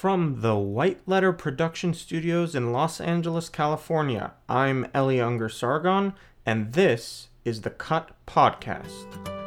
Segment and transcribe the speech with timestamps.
[0.00, 6.14] From the White Letter Production Studios in Los Angeles, California, I'm Eli Ungar Sargon,
[6.46, 9.39] and this is the Cut Podcast.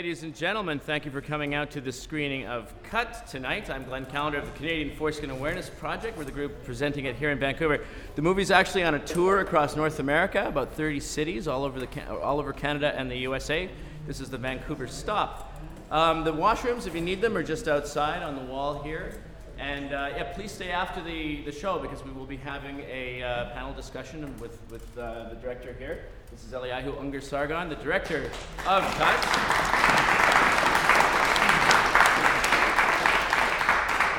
[0.00, 0.78] Ladies and gentlemen.
[0.78, 3.68] Thank you for coming out to the screening of Cut tonight.
[3.68, 6.16] I'm Glenn Callender of the Canadian Foreskin Awareness Project.
[6.16, 7.84] We're the group presenting it here in Vancouver.
[8.14, 12.18] The movie's actually on a tour across North America, about 30 cities all over, the,
[12.18, 13.68] all over Canada and the USA.
[14.06, 15.54] This is the Vancouver stop.
[15.90, 19.22] Um, the washrooms, if you need them, are just outside on the wall here.
[19.58, 23.22] And uh, yeah, please stay after the, the show because we will be having a
[23.22, 26.06] uh, panel discussion with, with uh, the director here.
[26.30, 28.30] This is Eliyahu Ungar Sargon, the director
[28.64, 29.16] of Cut.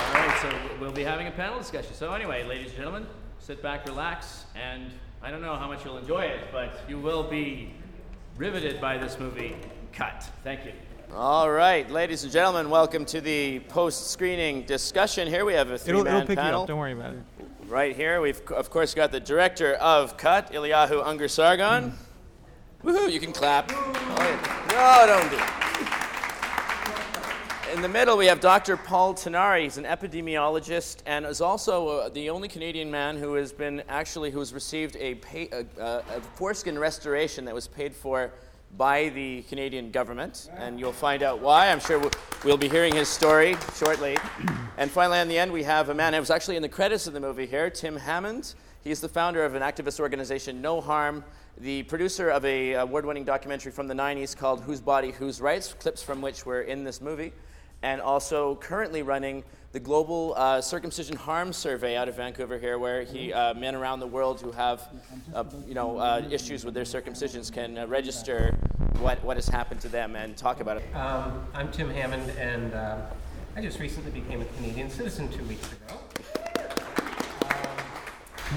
[0.08, 0.52] All right, so
[0.82, 1.94] we'll be having a panel discussion.
[1.94, 3.08] So anyway, ladies and gentlemen,
[3.40, 7.24] sit back, relax, and I don't know how much you'll enjoy it, but you will
[7.24, 7.74] be
[8.36, 9.56] riveted by this movie,
[9.94, 10.30] Cut.
[10.44, 10.74] Thank you.
[11.16, 15.30] All right, ladies and gentlemen, welcome to the post-screening discussion.
[15.30, 16.64] Here we have a three-man it'll pick you panel.
[16.64, 17.22] up, don't worry about it.
[17.72, 21.94] Right here, we've of course got the director of Cut, Eliyahu Ungar Sargon.
[22.84, 23.10] Woohoo!
[23.10, 23.70] You can clap.
[23.72, 25.38] No, don't do.
[27.70, 27.74] it.
[27.74, 28.76] In the middle, we have Dr.
[28.76, 29.64] Paul Tinary.
[29.64, 34.32] He's an epidemiologist and is also uh, the only Canadian man who has been actually
[34.32, 38.34] who has received a, pay, a, a, a foreskin restoration that was paid for
[38.78, 41.70] by the Canadian government, and you'll find out why.
[41.70, 42.12] I'm sure we'll,
[42.44, 44.18] we'll be hearing his story shortly.
[44.78, 47.06] And finally, on the end, we have a man who was actually in the credits
[47.06, 48.56] of the movie here, Tim Hammond.
[48.84, 51.24] He's the founder of an activist organization, NOHARMM,
[51.60, 56.02] the producer of a award-winning documentary from the 90s called Whose Body, Whose Rights, clips
[56.02, 57.32] from which were in this movie,
[57.84, 63.04] and also currently running the Global uh, Circumcision Harm Survey out of Vancouver here, where
[63.04, 64.90] he, uh, men around the world who have,
[65.34, 68.54] uh, you know, uh, issues with their circumcisions can uh, register
[69.00, 70.96] what, what has happened to them and talk about it.
[70.96, 72.98] Um, I'm Tim Hammond, and uh,
[73.56, 75.98] I just recently became a Canadian citizen two weeks ago.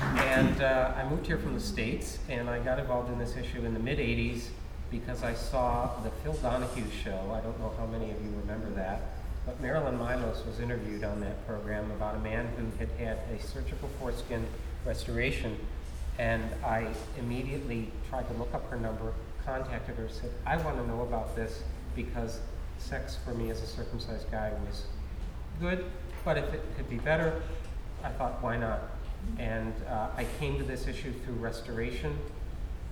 [0.01, 3.65] Um, and I moved here from the States, and I got involved in this issue
[3.65, 4.47] in the mid 80s
[4.91, 7.33] because I saw the Phil Donahue show.
[7.33, 9.01] I don't know how many of you remember that,
[9.47, 13.43] but Marilyn Milos was interviewed on that program about a man who had had a
[13.43, 14.47] surgical foreskin
[14.87, 15.56] restoration.
[16.19, 16.88] And I
[17.19, 19.12] immediately tried to look up her number,
[19.44, 21.62] contacted her, said, I want to know about this
[21.94, 22.41] because
[22.78, 24.84] sex for me as a circumcised guy was
[25.61, 25.84] good,
[26.25, 27.43] but if it could be better,
[28.03, 28.81] I thought, why not?
[29.38, 32.16] And uh, I came to this issue through restoration,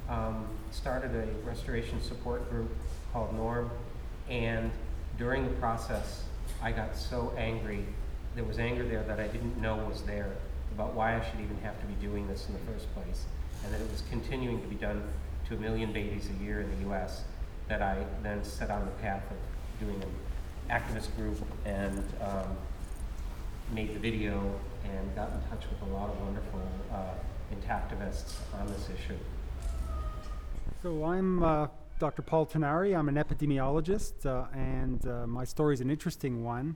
[0.08, 2.70] um, started a restoration support group
[3.12, 3.70] called Norm,
[4.28, 4.70] and
[5.18, 6.24] during the process,
[6.62, 7.84] I got so angry.
[8.34, 10.32] There was anger there that I didn't know was there
[10.74, 13.26] about why I should even have to be doing this in the first place,
[13.64, 15.02] and that it was continuing to be done
[15.48, 17.24] to a million babies a year in the U.S.
[17.68, 20.10] That I then set on the path of doing an
[20.70, 22.56] activist group and um,
[23.72, 26.62] made the video and got in touch with a lot of wonderful
[26.92, 27.14] uh,
[27.52, 29.18] intactivists on this issue.
[30.82, 31.66] So I'm uh,
[32.02, 32.22] Dr.
[32.22, 32.98] Paul Tinary.
[32.98, 36.74] I'm an epidemiologist, uh, and uh, my story is an interesting one.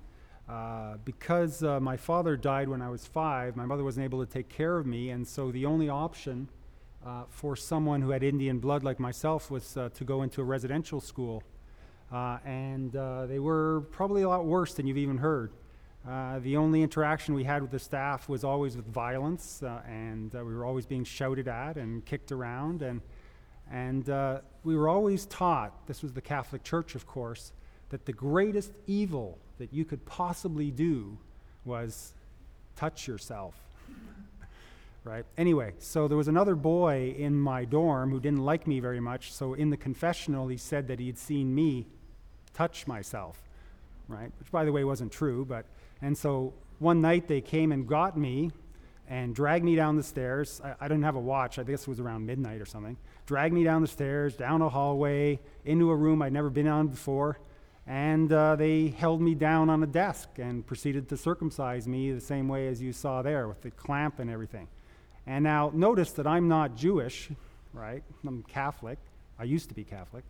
[0.49, 4.33] Uh, because uh, my father died when I was five, my mother wasn't able to
[4.33, 6.49] take care of me, and so the only option
[7.05, 11.01] uh, for someone who had Indian blood like myself was to go into a residential
[11.01, 11.43] school.
[12.13, 15.51] And they were probably a lot worse than you've even heard.
[16.09, 20.37] Uh, the only interaction we had with the staff was always with violence, uh, and
[20.37, 22.83] uh, we were always being shouted at and kicked around.
[22.83, 23.01] And,
[23.71, 27.53] and uh, we were always taught this was the Catholic Church, of course
[27.91, 31.17] that the greatest evil that you could possibly do
[31.65, 32.13] was
[32.75, 33.55] touch yourself.
[35.05, 35.25] right?
[35.39, 39.33] Anyway, so there was another boy in my dorm who didn't like me very much.
[39.33, 41.87] So in the confessional, he said that he'd seen me
[42.55, 43.41] touch myself,
[44.09, 44.33] right?
[44.39, 45.45] Which, by the way, wasn't true.
[45.45, 45.67] But
[46.03, 48.51] and so one night they came and got me
[49.09, 50.61] and dragged me down the stairs.
[50.65, 51.59] I, I didn't have a watch.
[51.59, 52.97] I guess it was around midnight or something.
[53.27, 56.89] Dragged me down the stairs, down a hallway, into a room I'd never been on
[56.89, 57.39] before.
[57.87, 62.21] And uh, they held me down on a desk and proceeded to circumcise me the
[62.21, 64.67] same way as you saw there with the clamp and everything.
[65.27, 67.31] And now notice that I'm not Jewish,
[67.73, 68.03] right?
[68.27, 68.99] I'm Catholic.
[69.39, 70.25] I used to be Catholic.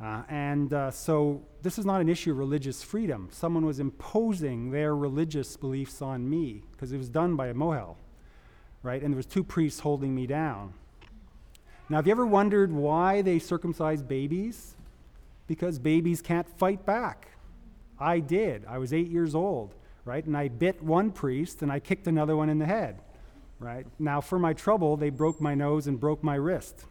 [0.00, 3.28] Uh, and uh, so this is not an issue of religious freedom.
[3.30, 7.96] Someone was imposing their religious beliefs on me because it was done by a mohel,
[8.84, 9.02] right?
[9.02, 10.74] And there was two priests holding me down.
[11.88, 14.74] Now, have you ever wondered why they circumcise babies?
[15.48, 17.28] Because babies can't fight back.
[17.98, 18.64] I did.
[18.68, 20.24] I was eight years old, right?
[20.24, 23.00] And I bit one priest and I kicked another one in the head.
[23.58, 23.86] right?
[23.98, 26.84] Now, for my trouble, they broke my nose and broke my wrist.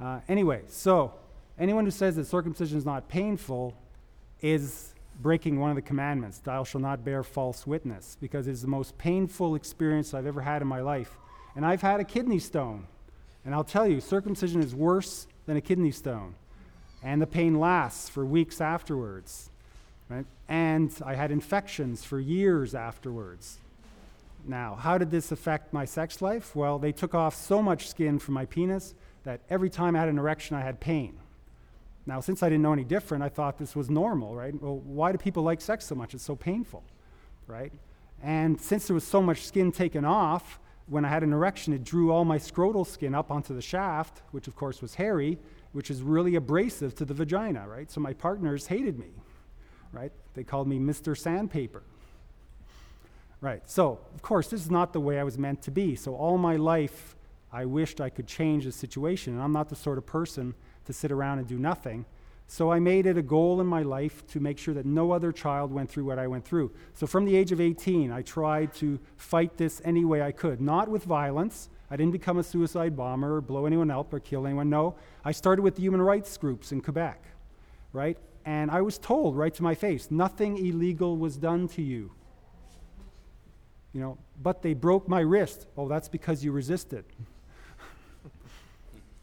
[0.00, 1.14] Uh, anyway, so
[1.58, 3.74] anyone who says that circumcision is not painful
[4.40, 8.68] is breaking one of the commandments thou shalt not bear false witness because it's the
[8.68, 11.18] most painful experience I've ever had in my life.
[11.54, 12.86] And I've had a kidney stone.
[13.44, 16.34] And I'll tell you, circumcision is worse than a kidney stone.
[17.02, 19.50] And the pain lasts for weeks afterwards.
[20.08, 20.26] Right?
[20.48, 23.58] And I had infections for years afterwards.
[24.46, 26.54] Now, how did this affect my sex life?
[26.54, 28.94] Well, they took off so much skin from my penis
[29.24, 31.18] that every time I had an erection, I had pain.
[32.06, 34.60] Now, since I didn't know any different, I thought this was normal, right?
[34.60, 36.14] Well, why do people like sex so much?
[36.14, 36.82] It's so painful,
[37.46, 37.72] right?
[38.22, 41.84] And since there was so much skin taken off, when I had an erection, it
[41.84, 45.38] drew all my scrotal skin up onto the shaft, which of course was hairy,
[45.72, 47.90] which is really abrasive to the vagina, right?
[47.90, 49.12] So my partners hated me,
[49.92, 50.12] right?
[50.34, 51.16] They called me Mr.
[51.16, 51.82] Sandpaper.
[53.40, 53.68] Right.
[53.68, 55.96] So, of course, this is not the way I was meant to be.
[55.96, 57.16] So, all my life,
[57.52, 59.32] I wished I could change the situation.
[59.32, 60.54] And I'm not the sort of person
[60.86, 62.04] to sit around and do nothing.
[62.46, 65.32] So I made it a goal in my life to make sure that no other
[65.32, 66.70] child went through what I went through.
[66.92, 70.60] So from the age of 18, I tried to fight this any way I could,
[70.60, 71.70] not with violence.
[71.90, 74.68] I didn't become a suicide bomber or blow anyone up or kill anyone.
[74.68, 77.24] No, I started with the human rights groups in Quebec,
[77.92, 78.18] right?
[78.44, 82.12] And I was told right to my face, nothing illegal was done to you.
[83.92, 85.66] You know, but they broke my wrist.
[85.76, 87.04] Oh, that's because you resisted.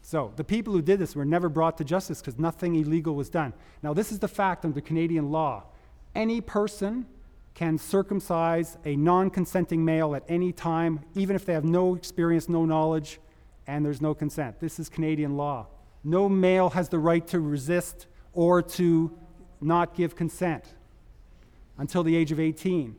[0.09, 3.29] So the people who did this were never brought to justice because nothing illegal was
[3.29, 3.53] done.
[3.83, 5.65] Now, this is the fact under Canadian law.
[6.15, 7.05] Any person
[7.53, 12.49] can circumcise a non consenting male at any time, even if they have no experience,
[12.49, 13.19] no knowledge,
[13.67, 14.59] and there's no consent.
[14.59, 15.67] This is Canadian law.
[16.03, 19.15] No male has the right to resist or to
[19.61, 20.73] not give consent
[21.77, 22.95] until the age of 18.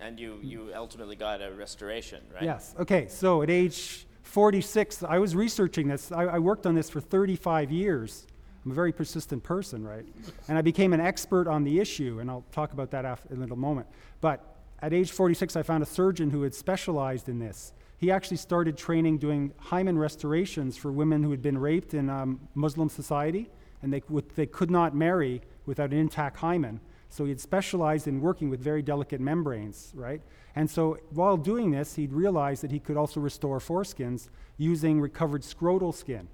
[0.00, 2.42] And you, you ultimately got a restoration, right?
[2.42, 2.74] Yes.
[2.78, 6.12] Okay, so at age 46, I was researching this.
[6.12, 8.28] I, I, worked on this for 35 years.
[8.64, 10.06] I'm a very persistent person, right?
[10.46, 13.38] And I became an expert on the issue, and I'll talk about that after, in
[13.38, 13.88] a little moment.
[14.20, 17.72] But at age 46, I found a surgeon who had specialized in this.
[17.98, 22.40] He actually started training doing hymen restorations for women who had been raped in um,
[22.54, 23.50] Muslim society,
[23.82, 24.00] and they,
[24.36, 26.80] they could not marry without an intact hymen.
[27.10, 30.22] So he had specialized in working with very delicate membranes, right?
[30.54, 35.42] And so while doing this, he'd realized that he could also restore foreskins using recovered
[35.42, 36.28] scrotal skin.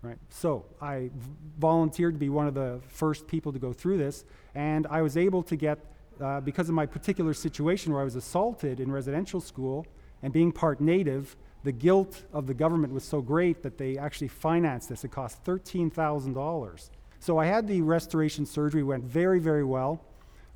[0.00, 0.18] Right?
[0.30, 1.10] So I
[1.58, 5.16] volunteered to be one of the first people to go through this, and I was
[5.16, 5.78] able to get,
[6.20, 9.86] uh, because of my particular situation where I was assaulted in residential school
[10.22, 14.28] and being part native, the guilt of the government was so great that they actually
[14.28, 15.04] financed this.
[15.04, 16.90] It cost $13,000
[17.22, 20.04] so I had the restoration surgery, went very, very well,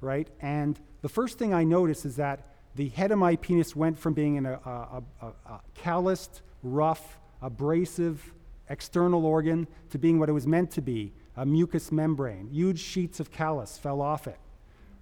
[0.01, 0.27] right?
[0.41, 2.41] And the first thing I noticed is that
[2.75, 7.19] the head of my penis went from being in a, a, a, a calloused, rough,
[7.41, 8.33] abrasive
[8.69, 12.49] external organ to being what it was meant to be a mucous membrane.
[12.51, 14.41] Huge sheets of callus fell off it,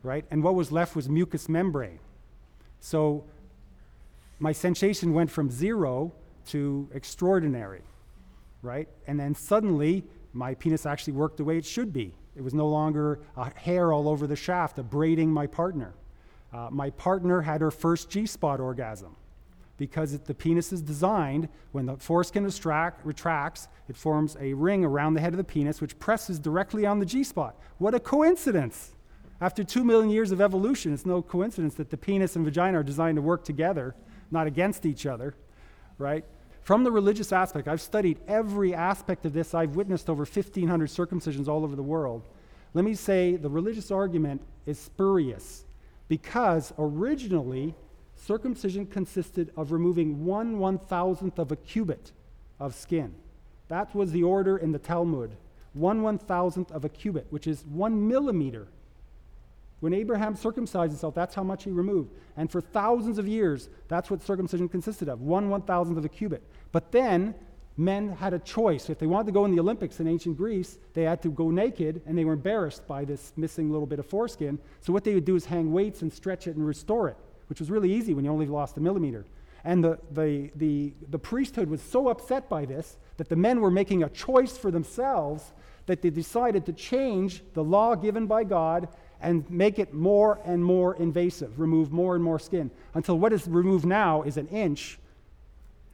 [0.02, 0.26] right?
[0.30, 1.98] And what was left was mucous membrane.
[2.80, 3.24] So
[4.38, 6.12] my sensation went from zero
[6.48, 7.84] to extraordinary,
[8.60, 8.86] right?
[9.06, 12.12] And then suddenly my penis actually worked the way it should be.
[12.36, 15.94] It was no longer a hair all over the shaft, abrading my partner.
[16.52, 19.16] Uh, my partner had her first G spot orgasm
[19.76, 24.84] because it, the penis is designed, when the foreskin retract, retracts, it forms a ring
[24.84, 27.56] around the head of the penis which presses directly on the G spot.
[27.78, 28.92] What a coincidence!
[29.40, 32.84] After two million years of evolution, it's no coincidence that the penis and vagina are
[32.84, 33.94] designed to work together,
[34.30, 35.34] not against each other,
[35.98, 36.24] right?
[36.64, 39.52] From the religious aspect, I've studied every aspect of this.
[39.52, 42.26] I've witnessed over 1,500 circumcisions all over the world.
[42.72, 45.66] Let me say the religious argument is spurious
[46.08, 47.74] because originally
[48.16, 52.12] circumcision consisted of removing one one thousandth of a cubit
[52.58, 53.14] of skin.
[53.68, 55.36] That was the order in the Talmud.
[55.74, 58.68] One one thousandth of a cubit, which is one millimeter
[59.80, 62.12] when Abraham circumcised himself, that's how much he removed.
[62.36, 66.08] And for thousands of years, that's what circumcision consisted of one one thousandth of a
[66.08, 66.42] cubit.
[66.72, 67.34] But then
[67.76, 68.88] men had a choice.
[68.88, 71.50] If they wanted to go in the Olympics in ancient Greece, they had to go
[71.50, 74.58] naked and they were embarrassed by this missing little bit of foreskin.
[74.80, 77.16] So what they would do is hang weights and stretch it and restore it,
[77.48, 79.26] which was really easy when you only lost a millimeter.
[79.64, 83.70] And the, the, the, the priesthood was so upset by this that the men were
[83.70, 85.52] making a choice for themselves
[85.86, 88.88] that they decided to change the law given by God
[89.24, 93.48] and make it more and more invasive, remove more and more skin, until what is
[93.48, 94.98] removed now is an inch,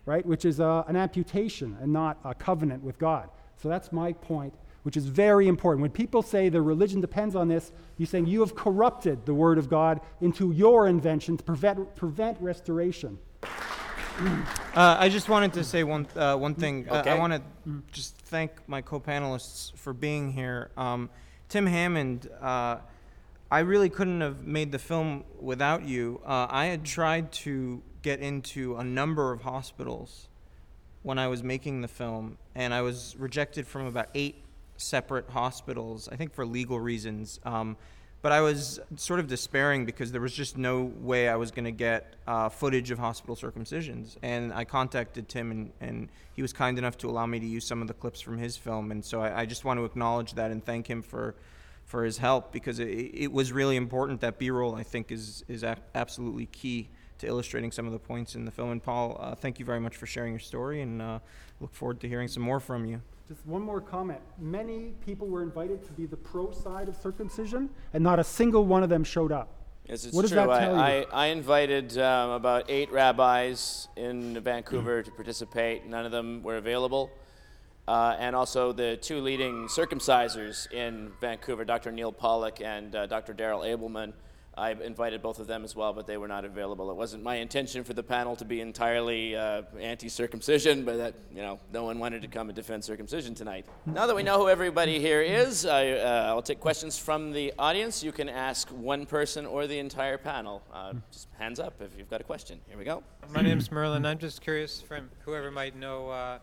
[0.04, 3.26] right, which is uh, an amputation and not a covenant with God.
[3.62, 4.54] So that's my point.
[4.82, 5.82] which is very important.
[5.82, 9.58] When people say their religion depends on this, you're saying you have corrupted the Word
[9.58, 13.18] of God into your invention to prevent, prevent restoration.
[14.74, 16.86] Uh, I just wanted to say one uh, one thing.
[16.88, 17.42] Uh, I want to
[17.90, 20.70] just thank my co-panelists for being here.
[20.76, 21.08] Um,
[21.48, 22.78] Tim Hammond, uh,
[23.50, 26.20] I really couldn't have made the film without you.
[26.24, 30.28] Uh, I had tried to get into a number of hospitals
[31.02, 34.36] when I was making the film, and I was rejected from about eight
[34.76, 36.08] separate hospitals.
[36.10, 37.40] I think for legal reasons.
[37.44, 37.76] Um,
[38.22, 41.64] but I was sort of despairing because there was just no way I was going
[41.64, 44.16] to get uh, footage of hospital circumcisions.
[44.22, 47.66] And I contacted Tim, and, and he was kind enough to allow me to use
[47.66, 48.90] some of the clips from his film.
[48.90, 51.34] And so I, I just want to acknowledge that and thank him for,
[51.90, 54.20] for his help because it, it was really important.
[54.20, 58.36] That B-roll, I think, is, is a- absolutely key to illustrating some of the points
[58.36, 58.70] in the film.
[58.70, 61.18] And Paul, uh, thank you very much for sharing your story, and uh,
[61.60, 63.02] look forward to hearing some more from you.
[63.26, 64.20] Just one more comment.
[64.38, 68.64] Many people were invited to be the pro side of circumcision, and not a single
[68.64, 69.48] one of them showed up.
[69.88, 70.36] Yes, it's What does true.
[70.46, 71.06] that tell I, you?
[71.12, 75.86] I, I invited um, about eight rabbis in Vancouver to participate.
[75.86, 77.10] None of them were available.
[77.90, 81.90] Uh, and also the two leading circumcisers in Vancouver, Dr.
[81.90, 83.34] Neil Pollock and uh, Dr.
[83.34, 84.12] Daryl Abelman.
[84.56, 86.92] I invited both of them as well, but they were not available.
[86.92, 91.42] It wasn't my intention for the panel to be entirely uh, anti-circumcision, but that you
[91.42, 93.66] know, no one wanted to come and defend circumcision tonight.
[93.86, 97.52] Now that we know who everybody here is, I, uh, I'll take questions from the
[97.58, 98.04] audience.
[98.04, 100.62] You can ask one person or the entire panel.
[100.72, 102.60] Uh, just hands up if you've got a question.
[102.68, 103.02] Here we go.
[103.32, 104.06] My name's Merlin.
[104.06, 106.38] I'm just curious from whoever might know, uh,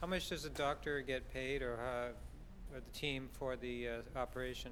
[0.00, 4.18] how much does a doctor get paid or, uh, or the team for the uh,
[4.18, 4.70] operation?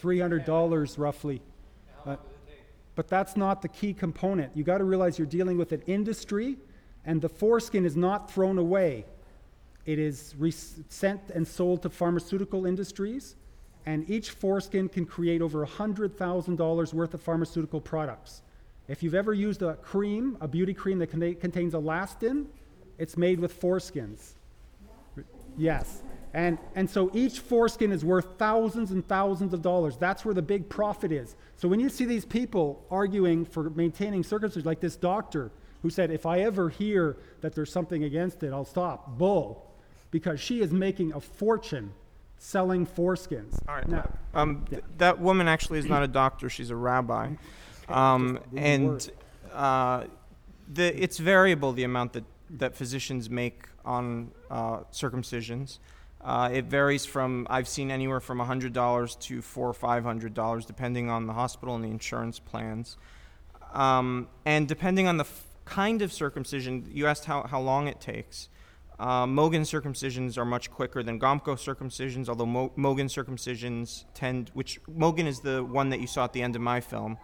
[0.00, 1.42] $300 roughly.
[2.06, 2.16] Uh,
[2.94, 4.56] but that's not the key component.
[4.56, 6.56] You got to realize you're dealing with an industry,
[7.04, 9.04] and the foreskin is not thrown away.
[9.84, 13.36] It is re- sent and sold to pharmaceutical industries,
[13.84, 18.42] and each foreskin can create over $100,000 worth of pharmaceutical products.
[18.88, 22.46] If you've ever used a cream, a beauty cream that contains elastin,
[22.98, 24.32] it's made with foreskins.
[25.56, 26.02] Yes.
[26.34, 29.96] And, and so each foreskin is worth thousands and thousands of dollars.
[29.96, 31.34] That's where the big profit is.
[31.56, 35.50] So when you see these people arguing for maintaining circumcision, like this doctor
[35.80, 39.16] who said, if I ever hear that there's something against it, I'll stop.
[39.16, 39.62] Bull.
[40.10, 41.92] Because she is making a fortune
[42.38, 43.58] selling foreskins.
[43.66, 43.88] All right.
[43.88, 47.32] Now, Um, th- that woman actually is not a doctor; she's a rabbi,
[47.88, 49.10] um, and
[49.52, 50.04] uh,
[50.72, 55.78] the it's variable the amount that that physicians make on uh, circumcisions.
[56.20, 60.34] Uh, it varies from I've seen anywhere from hundred dollars to four or five hundred
[60.34, 62.96] dollars, depending on the hospital and the insurance plans,
[63.72, 66.88] um, and depending on the f- kind of circumcision.
[66.90, 68.48] You asked how how long it takes.
[68.98, 74.80] Uh, Mogen circumcisions are much quicker than Gomco circumcisions, although Mo- Mogen circumcisions tend, which
[74.86, 77.18] Mogen is the one that you saw at the end of my film,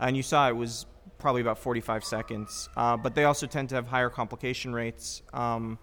[0.00, 0.86] and you saw it was
[1.18, 2.68] probably about 45 seconds.
[2.76, 5.78] Uh, but they also tend to have higher complication rates, um,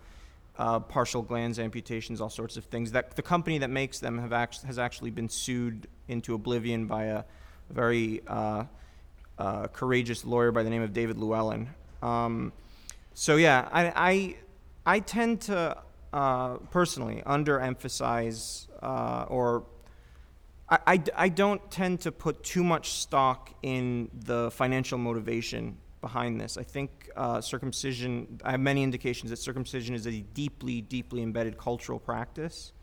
[0.57, 2.91] uh, partial glans amputations, all sorts of things.
[2.91, 7.05] That the company that makes them have act- has actually been sued into oblivion by
[7.05, 7.23] a
[7.69, 8.65] very uh,
[9.37, 11.69] uh, courageous lawyer by the name of David Llewellyn.
[12.01, 12.53] Um,
[13.13, 14.35] so yeah, I, I
[14.85, 15.77] I tend to
[16.13, 19.63] uh, personally underemphasize uh, or
[20.75, 26.39] I, I, I don't tend to put too much stock in the financial motivation behind
[26.39, 26.57] this.
[26.57, 31.57] I think uh, circumcision, I have many indications that circumcision is a deeply, deeply embedded
[31.57, 32.73] cultural practice.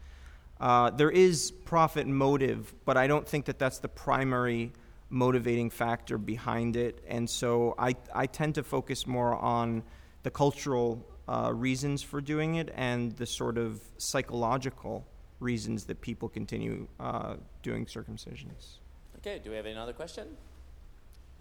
[0.60, 4.72] Uh, there is profit motive, but I don't think that that's the primary
[5.10, 7.04] motivating factor behind it.
[7.06, 9.82] And so I, I tend to focus more on
[10.22, 15.06] the cultural uh, reasons for doing it and the sort of psychological
[15.42, 18.78] reasons that people continue uh, doing circumcisions.
[19.18, 20.28] Okay, do we have another question?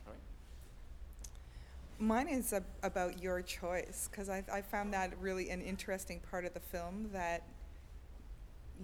[0.05, 0.19] All right.
[1.99, 6.45] Mine is ab- about your choice because I, I found that really an interesting part
[6.45, 7.43] of the film that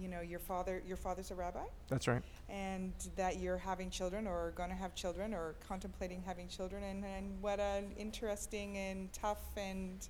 [0.00, 2.22] you know your father your father's a rabbi That's right.
[2.48, 7.04] and that you're having children or going to have children or contemplating having children and,
[7.04, 10.06] and what an interesting and tough and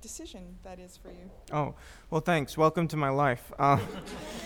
[0.00, 1.30] decision that is for you.
[1.52, 1.74] Oh,
[2.10, 2.56] well, thanks.
[2.56, 3.52] Welcome to my life.
[3.58, 3.78] Uh,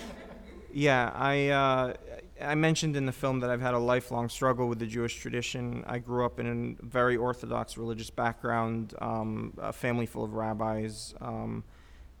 [0.73, 1.93] yeah, I, uh,
[2.41, 5.83] I mentioned in the film that I've had a lifelong struggle with the Jewish tradition.
[5.87, 11.13] I grew up in a very orthodox religious background, um, a family full of rabbis.
[11.21, 11.63] Um,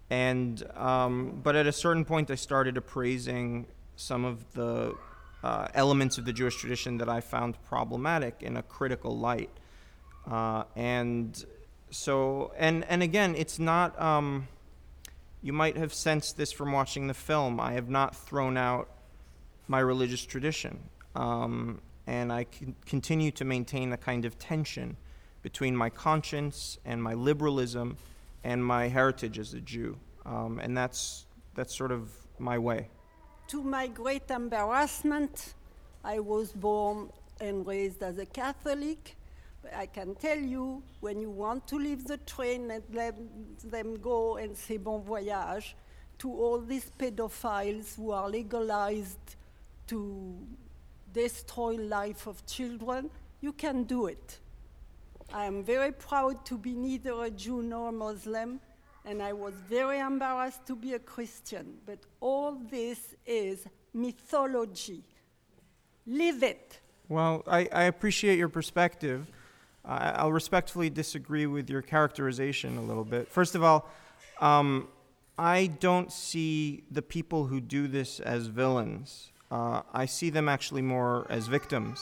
[0.09, 4.95] and, um, but at a certain point, I started appraising some of the
[5.43, 9.49] uh, elements of the Jewish tradition that I found problematic in a critical light.
[10.29, 11.43] Uh, and
[11.91, 13.99] so, and, and again, it's not.
[14.01, 14.47] Um,
[15.43, 17.59] you might have sensed this from watching the film.
[17.59, 18.89] I have not thrown out
[19.67, 20.79] my religious tradition.
[21.15, 24.97] Um, and I con- continue to maintain a kind of tension
[25.41, 27.97] between my conscience and my liberalism
[28.43, 29.97] and my heritage as a Jew.
[30.25, 32.89] Um, and that's, that's sort of my way.
[33.49, 35.53] To my great embarrassment,
[36.03, 39.15] I was born and raised as a Catholic.
[39.75, 43.15] I can tell you, when you want to leave the train and let
[43.63, 45.75] them go and say bon voyage
[46.19, 49.35] to all these pedophiles who are legalized
[49.87, 50.37] to
[51.13, 53.09] destroy life of children,
[53.41, 54.39] you can do it.
[55.33, 58.59] I am very proud to be neither a Jew nor a Muslim,
[59.05, 61.77] and I was very embarrassed to be a Christian.
[61.85, 65.03] But all this is mythology.
[66.05, 66.79] Live it.
[67.07, 69.27] Well, I, I appreciate your perspective.
[69.85, 73.27] I, I'll respectfully disagree with your characterization a little bit.
[73.27, 73.89] First of all,
[74.39, 74.87] um,
[75.37, 79.31] I don't see the people who do this as villains.
[79.49, 81.99] Uh, I see them actually more as victims.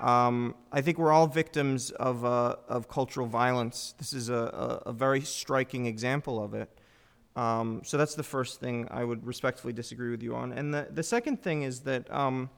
[0.00, 3.94] Um, I think we're all victims of, uh, of cultural violence.
[3.98, 6.68] This is a, a, a very striking example of it.
[7.36, 10.52] Um, so that's the first thing I would respectfully disagree with you on.
[10.52, 12.50] And the, the second thing is that, um,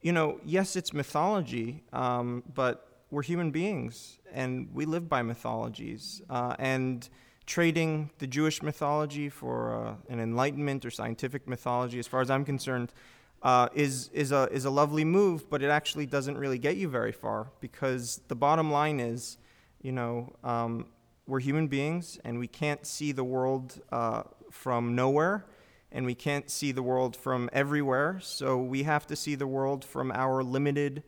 [0.00, 6.22] you know, yes, it's mythology, um, but we're human beings and we live by mythologies.
[6.30, 7.10] Uh, and
[7.44, 12.46] trading the Jewish mythology for uh, an Enlightenment or scientific mythology, as far as I'm
[12.46, 12.94] concerned,
[13.42, 16.88] uh, is, is, a, is a lovely move, but it actually doesn't really get you
[16.88, 19.36] very far because the bottom line is,
[19.82, 20.86] you know, um,
[21.26, 25.44] we're human beings and we can't see the world uh, from nowhere
[25.90, 28.18] and we can't see the world from everywhere.
[28.22, 31.02] So we have to see the world from our limited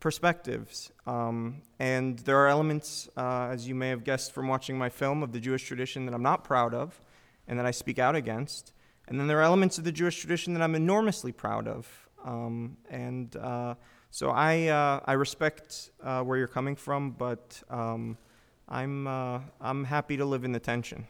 [0.00, 0.92] perspectives.
[1.06, 5.22] Um, and there are elements, uh, as you may have guessed from watching my film,
[5.22, 7.00] of the Jewish tradition that I'm not proud of
[7.46, 8.72] and that I speak out against.
[9.08, 12.08] And then there are elements of the Jewish tradition that I'm enormously proud of.
[12.24, 13.74] Um, and uh,
[14.10, 18.18] so I, uh, I respect uh, where you're coming from, but um,
[18.68, 21.06] I'm, uh, I'm happy to live in the tension.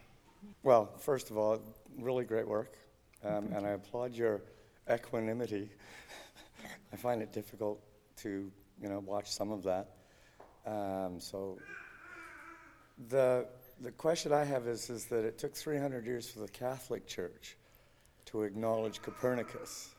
[0.63, 1.61] Well, first of all,
[1.97, 2.77] really great work.
[3.23, 4.41] Um, and I applaud your
[4.91, 5.69] equanimity.
[6.93, 7.81] I find it difficult
[8.17, 9.89] to, you know, watch some of that.
[10.65, 11.57] Um, so
[13.09, 13.47] the,
[13.81, 17.57] the question I have is, is that it took 300 years for the Catholic Church
[18.25, 19.89] to acknowledge Copernicus.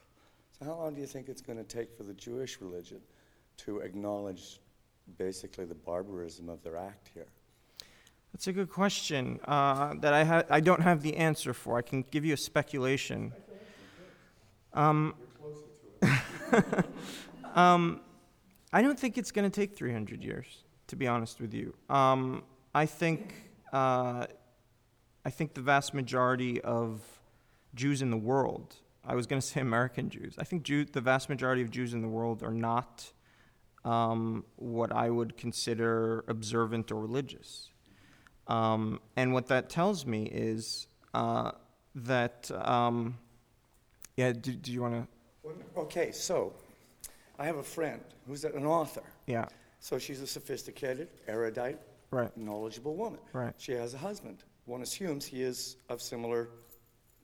[0.58, 3.00] So, how long do you think it's going to take for the Jewish religion
[3.58, 4.60] to acknowledge
[5.18, 7.26] basically the barbarism of their act here?
[8.32, 11.76] That's a good question uh, that I, ha- I don't have the answer for.
[11.76, 13.32] I can give you a speculation.
[14.72, 15.14] Um,
[17.54, 18.00] um,
[18.72, 21.74] I don't think it's going to take 300 years, to be honest with you.
[21.88, 23.34] Um, I think
[23.72, 24.26] uh,
[25.24, 27.00] I think the vast majority of
[27.74, 31.00] Jews in the world, I was going to say American Jews, I think Jew, the
[31.00, 33.12] vast majority of Jews in the world are not
[33.84, 37.70] um, what I would consider observant or religious.
[38.46, 41.52] Um, and what that tells me is uh,
[41.94, 43.16] that, um,
[44.16, 45.80] yeah, do, do you want to?
[45.80, 46.52] Okay, so
[47.40, 49.02] I have a friend who's an author.
[49.26, 49.46] Yeah,
[49.78, 51.78] So she's a sophisticated, erudite,
[52.10, 53.20] right, knowledgeable woman.
[53.32, 53.54] Right.
[53.56, 54.44] She has a husband.
[54.66, 56.50] One assumes he is of similar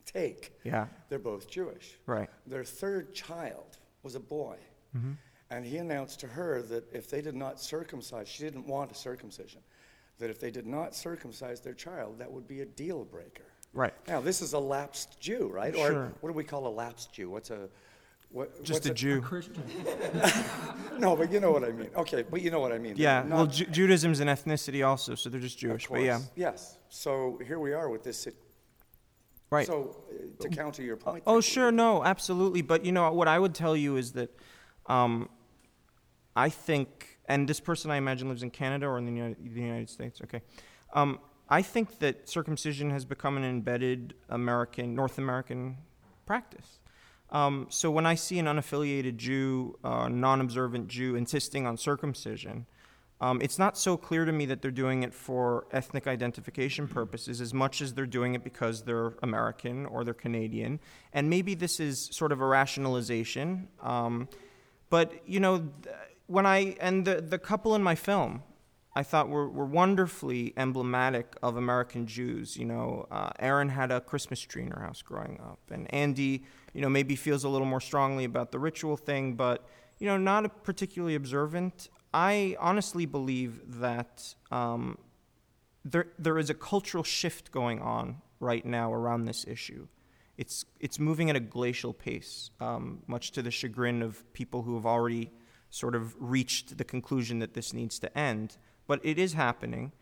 [0.05, 0.53] take.
[0.63, 1.99] yeah, They're both Jewish.
[2.07, 4.57] right, Their third child was a boy.
[4.97, 5.11] Mm-hmm.
[5.51, 8.95] And he announced to her that if they did not circumcise, she didn't want a
[8.95, 9.61] circumcision,
[10.17, 13.43] that if they did not circumcise their child, that would be a deal breaker.
[13.71, 13.93] right.
[14.07, 15.75] Now, this is a lapsed Jew, right?
[15.75, 15.93] Sure.
[15.93, 17.29] Or what do we call a lapsed Jew?
[17.29, 17.69] What's a.
[18.29, 19.23] What, Just what's a Jew.
[20.99, 21.89] No, but you know what I mean.
[21.95, 22.95] Okay, but you know what I mean.
[22.97, 25.87] Yeah, Not- well, Ju- Judaism's an ethnicity also, so they're just of Jewish.
[25.87, 26.77] But yeah, course, Yes.
[26.89, 28.17] So here we are with this.
[28.17, 28.35] sit-
[29.51, 29.67] right.
[29.67, 31.23] So uh, to counter your point.
[31.27, 32.63] Oh, there, sure, no, absolutely.
[32.63, 34.35] But you know what I would tell you is that
[34.87, 35.29] um,
[36.35, 39.61] I think, and this person I imagine lives in Canada or in the United, the
[39.61, 40.19] United States.
[40.23, 40.41] Okay,
[40.93, 45.77] um, I think that circumcision has become an embedded American, North American
[46.25, 46.79] practice.
[47.29, 52.65] Um, so when I see an unaffiliated Jew, uh, non-observant Jew, insisting on circumcision,
[53.19, 57.41] um, it's not so clear to me that they're doing it for ethnic identification purposes
[57.41, 60.79] as much as they're doing it because they're American or they're Canadian.
[61.13, 63.69] And maybe this is sort of a rationalization.
[63.81, 64.29] Um,
[64.89, 65.95] but, you know, th-
[66.27, 68.43] when I, and the, the couple in my film,
[68.97, 72.57] I thought were, were wonderfully emblematic of American Jews.
[72.57, 76.45] You know, uh, Erin had a Christmas tree in her house growing up, and Andy,
[76.77, 79.65] you know, maybe feels a little more strongly about the ritual thing, but
[79.97, 81.89] you know, not particularly observant.
[82.13, 84.99] I honestly believe that um,
[85.83, 89.87] there there is a cultural shift going on right now around this issue.
[90.37, 94.75] It's, it's moving at a glacial pace, um, much to the chagrin of people who
[94.75, 95.31] have already
[95.71, 98.57] sort of reached the conclusion that this needs to end.
[98.85, 99.93] But it is happening.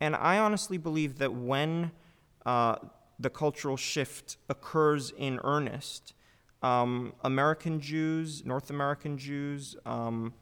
[0.00, 1.90] And I honestly believe that when
[2.46, 2.76] uh,
[3.18, 6.14] the cultural shift occurs in earnest,
[6.62, 10.32] um, American Jews, North American Jews, um,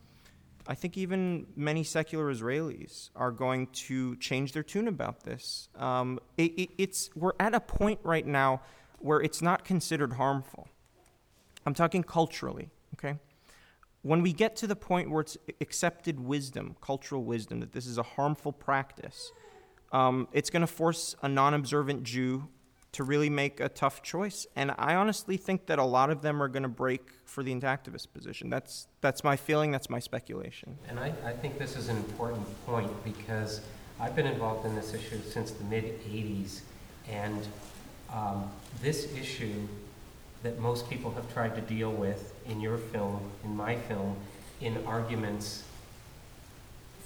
[0.69, 5.69] I think even many secular Israelis are going to change their tune about this.
[5.77, 8.63] Um, it, it, it's, we're at a point right now
[9.01, 10.69] where it's not considered harmful.
[11.67, 13.19] I'm talking culturally, okay?
[14.03, 17.99] When we get to the point where it's accepted wisdom, cultural wisdom, that this is
[17.99, 19.33] a harmful practice,
[19.93, 22.49] um, it's going to force a non observant Jew
[22.93, 24.47] to really make a tough choice.
[24.55, 27.55] And I honestly think that a lot of them are going to break for the
[27.55, 28.51] intactivist position.
[28.51, 30.77] That's, that's my feeling, that's my speculation.
[30.89, 33.63] And I, I think this is an important point because
[33.99, 36.61] I've been involved in this issue since the mid 80s.
[37.09, 37.47] And
[38.13, 38.51] um,
[38.83, 39.67] this issue
[40.43, 44.17] that most people have tried to deal with in your film, in my film,
[44.61, 45.65] in arguments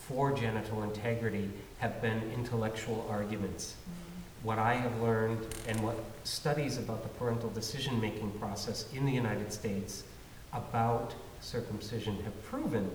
[0.08, 3.74] for genital integrity have been intellectual arguments.
[3.74, 4.05] Mm-hmm.
[4.46, 9.10] What I have learned and what studies about the parental decision making process in the
[9.10, 10.04] United States
[10.52, 12.88] about circumcision have proven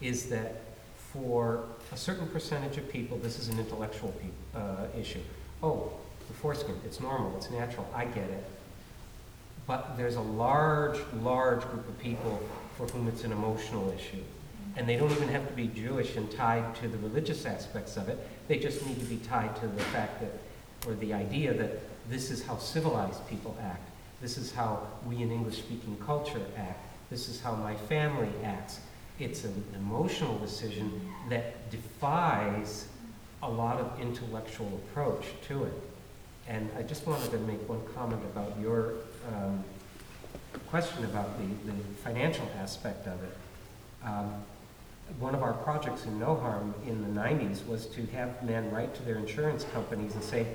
[0.00, 0.62] is that
[0.94, 5.18] for a certain percentage of people, this is an intellectual pe- uh, issue.
[5.60, 5.92] Oh,
[6.28, 8.44] the foreskin, it's normal, it's natural, I get it.
[9.66, 12.40] But there's a large, large group of people
[12.76, 14.22] for whom it's an emotional issue.
[14.76, 18.08] And they don't even have to be Jewish and tied to the religious aspects of
[18.08, 18.24] it.
[18.46, 20.30] They just need to be tied to the fact that,
[20.86, 23.88] or the idea that this is how civilized people act.
[24.20, 26.80] This is how we in English speaking culture act.
[27.10, 28.80] This is how my family acts.
[29.18, 32.86] It's an emotional decision that defies
[33.42, 35.72] a lot of intellectual approach to it.
[36.48, 38.94] And I just wanted to make one comment about your
[39.32, 39.62] um,
[40.68, 43.36] question about the, the financial aspect of it.
[44.04, 44.32] Um,
[45.18, 49.02] one of our projects in NOHARMM in the 90s was to have men write to
[49.02, 50.46] their insurance companies and say,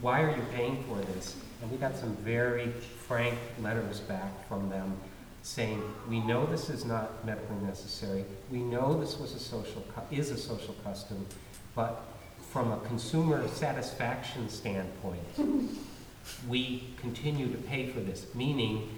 [0.00, 1.36] why are you paying for this?
[1.60, 2.68] And we got some very
[3.06, 4.96] frank letters back from them
[5.42, 8.24] saying, we know this is not medically necessary.
[8.50, 11.26] We know this was a social is a social custom,
[11.74, 12.02] but
[12.50, 15.22] from a consumer satisfaction standpoint,
[16.48, 18.88] we continue to pay for this, meaning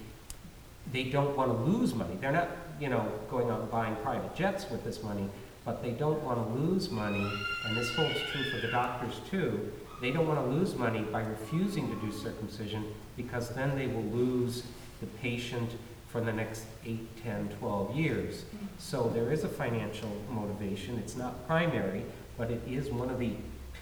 [0.92, 2.16] they don't want to lose money.
[2.20, 2.48] They're not,
[2.80, 5.28] you know, going out and buying private jets with this money,
[5.64, 7.30] but they don't want to lose money,
[7.66, 9.72] and this holds true for the doctors too.
[10.00, 14.04] They don't want to lose money by refusing to do circumcision because then they will
[14.04, 14.62] lose
[15.00, 15.70] the patient
[16.08, 18.44] for the next 8, 10, 12 years.
[18.78, 20.98] So there is a financial motivation.
[20.98, 22.04] It's not primary,
[22.36, 23.32] but it is one of the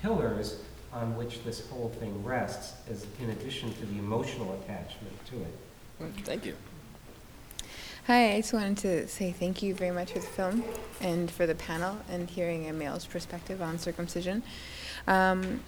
[0.02, 0.60] pillars
[0.92, 6.14] on which this whole thing rests, as in addition to the emotional attachment to it.
[6.24, 6.54] Thank you.
[8.06, 10.64] Hi, I just wanted to say thank you very much for the film
[11.00, 14.42] and for the panel and hearing a male's perspective on circumcision.
[15.06, 15.60] Um,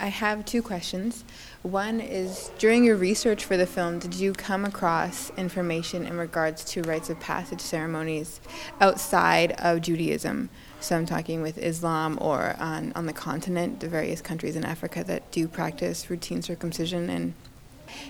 [0.00, 1.24] I have two questions.
[1.62, 6.64] One is during your research for the film, did you come across information in regards
[6.72, 8.40] to rites of passage ceremonies
[8.80, 10.48] outside of Judaism?
[10.80, 15.04] So I'm talking with Islam or on, on the continent, the various countries in Africa
[15.04, 17.10] that do practice routine circumcision.
[17.10, 17.34] And,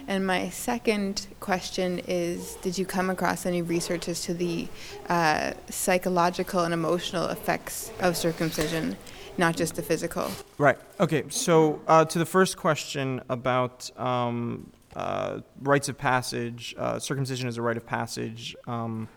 [0.07, 4.69] and my second question is Did you come across any research as to the
[5.09, 8.97] uh, psychological and emotional effects of circumcision,
[9.39, 10.31] not just the physical?
[10.59, 10.79] Right.
[10.99, 11.25] Okay.
[11.29, 17.57] So uh, to the first question about um, uh, rites of passage, uh, circumcision is
[17.57, 18.57] a rite of passage.
[18.67, 19.09] Um,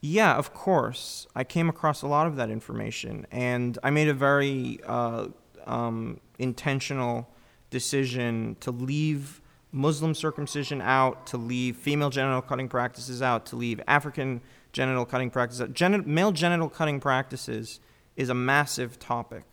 [0.00, 1.26] yeah, of course.
[1.34, 5.28] I came across a lot of that information, and I made a very uh,
[5.64, 7.28] um, intentional
[7.70, 9.40] decision to leave
[9.70, 14.42] Muslim circumcision out, to leave female genital cutting practices out, to leave African
[14.72, 15.72] genital cutting practices out.
[15.72, 17.80] Gen- male genital cutting practices
[18.16, 19.44] is a massive topic.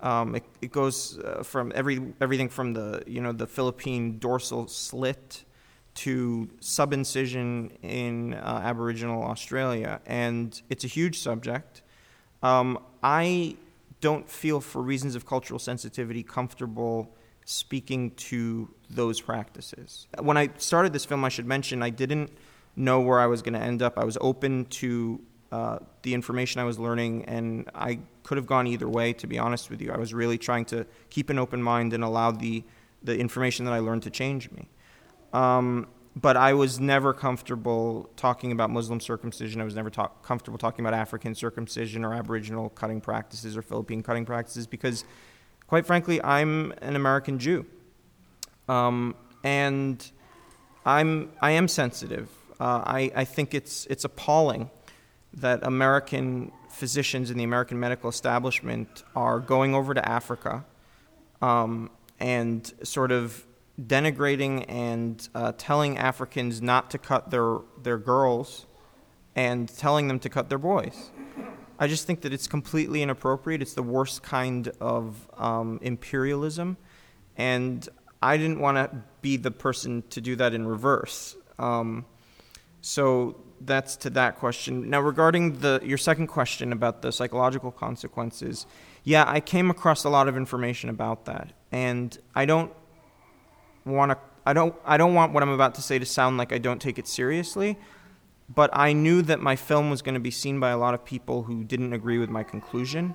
[0.00, 4.68] Um, it, it, goes uh, from every everything from the you know the Philippine dorsal
[4.68, 5.44] slit
[5.94, 11.82] to subincision in uh, Aboriginal Australia, and it's a huge subject.
[12.42, 13.56] Um, I
[14.00, 17.16] don't feel, for reasons of cultural sensitivity, comfortable
[17.46, 20.06] speaking to those practices.
[20.20, 22.30] When I started this film, I should mention I didn't
[22.74, 23.98] know where I was going to end up.
[23.98, 25.20] I was open to
[25.52, 29.38] uh, the information I was learning, and I could have gone either way, to be
[29.38, 29.92] honest with you.
[29.92, 32.64] I was really trying to keep an open mind and allow the,
[33.02, 34.68] the information that I learned to change me.
[35.32, 39.60] Um, but I was never comfortable talking about Muslim circumcision.
[39.60, 44.02] I was never talk, comfortable talking about African circumcision or Aboriginal cutting practices or Philippine
[44.02, 45.04] cutting practices because,
[45.66, 47.66] quite frankly, I'm an American Jew.
[48.66, 50.10] Um, and
[50.86, 52.30] I'm, I am sensitive.
[52.58, 54.70] Uh, I, I think it's, it's appalling
[55.36, 60.64] that American physicians in the American medical establishment are going over to Africa
[61.40, 63.46] um, and sort of
[63.80, 68.66] denigrating and uh, telling Africans not to cut their, their girls
[69.34, 71.10] and telling them to cut their boys.
[71.78, 73.60] I just think that it's completely inappropriate.
[73.60, 76.78] It's the worst kind of um, imperialism.
[77.36, 77.86] And
[78.22, 81.36] I didn't want to be the person to do that in reverse.
[81.58, 82.06] Um,
[82.80, 84.88] so that's to that question.
[84.88, 88.66] Now, regarding the your second question about the psychological consequences,
[89.04, 92.72] yeah, I came across a lot of information about that, and I don't
[93.84, 94.18] want to.
[94.44, 94.74] I don't.
[94.84, 97.06] I don't want what I'm about to say to sound like I don't take it
[97.06, 97.78] seriously,
[98.48, 101.04] but I knew that my film was going to be seen by a lot of
[101.04, 103.14] people who didn't agree with my conclusion,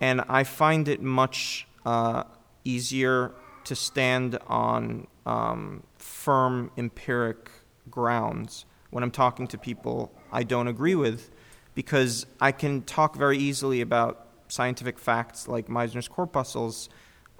[0.00, 2.24] and I find it much uh,
[2.64, 3.32] easier
[3.64, 7.50] to stand on um, firm empiric
[7.90, 11.30] grounds when I'm talking to people I don't agree with,
[11.74, 16.88] because I can talk very easily about scientific facts like Meissner's corpuscles.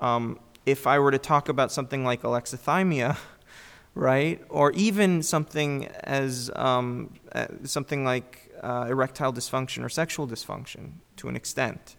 [0.01, 3.17] Um, if I were to talk about something like alexithymia,
[3.95, 10.95] right, or even something as um, uh, something like uh, erectile dysfunction or sexual dysfunction
[11.17, 11.97] to an extent,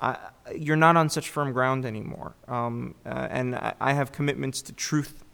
[0.00, 0.16] I,
[0.56, 2.34] you're not on such firm ground anymore.
[2.48, 5.24] Um, uh, and I, I, have commitments to truth.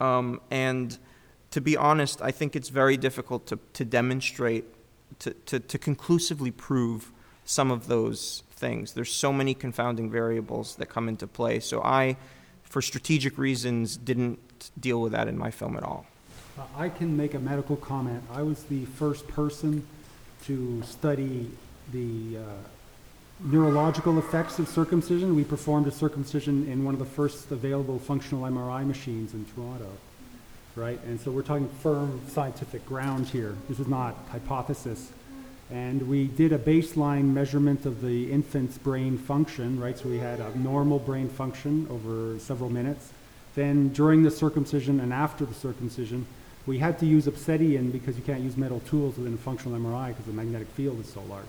[0.00, 0.98] Um, and
[1.54, 4.64] to be honest, I think it's very difficult to, to demonstrate,
[5.20, 7.12] to, to, to conclusively prove
[7.44, 8.94] some of those things.
[8.94, 11.60] There's so many confounding variables that come into play.
[11.60, 12.16] So I,
[12.64, 14.40] for strategic reasons, didn't
[14.80, 16.06] deal with that in my film at all.
[16.76, 18.24] I can make a medical comment.
[18.32, 19.86] I was the first person
[20.46, 21.52] to study
[21.92, 22.40] the uh,
[23.44, 25.36] neurological effects of circumcision.
[25.36, 29.92] We performed a circumcision in one of the first available functional MRI machines in Toronto
[30.76, 31.00] right?
[31.04, 33.56] And so we're talking firm scientific ground here.
[33.68, 35.12] This is not hypothesis.
[35.70, 39.98] And we did a baseline measurement of the infant's brain function, right?
[39.98, 43.12] So we had a normal brain function over several minutes.
[43.54, 46.26] Then during the circumcision and after the circumcision,
[46.66, 50.08] we had to use obsidian because you can't use metal tools within a functional MRI
[50.08, 51.44] because the magnetic field is so large.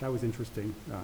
[0.00, 0.74] That was interesting.
[0.92, 0.98] Uh,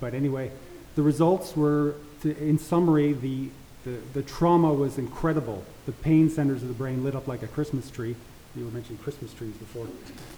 [0.00, 0.50] but anyway,
[0.96, 3.48] the results were, to, in summary, the
[3.84, 5.64] the, the trauma was incredible.
[5.86, 8.14] The pain centers of the brain lit up like a Christmas tree.
[8.54, 9.86] You were mentioning Christmas trees before.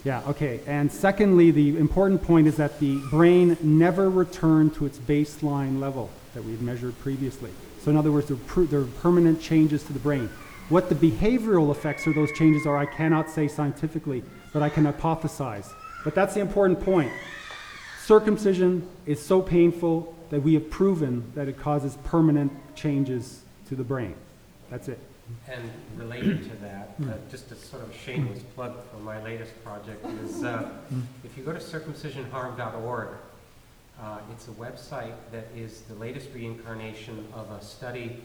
[0.04, 0.60] Yeah, okay.
[0.66, 6.10] And secondly, the important point is that the brain never returned to its baseline level
[6.34, 7.50] that we had measured previously.
[7.82, 10.30] So, in other words, there, are there are permanent changes to the brain.
[10.68, 14.84] What the behavioral effects of those changes are, I cannot say scientifically, but I can
[14.84, 15.70] hypothesize.
[16.04, 17.12] But that's the important point.
[18.04, 23.84] Circumcision is so painful that we have proven that it causes permanent changes to the
[23.84, 24.16] brain.
[24.68, 24.98] That's it.
[25.48, 30.04] And related to that, uh, just a sort of shameless plug for my latest project
[30.24, 30.70] is uh,
[31.22, 33.08] if you go to circumcisionharm.org,
[34.02, 38.20] uh, it's a website that is the latest reincarnation of a study,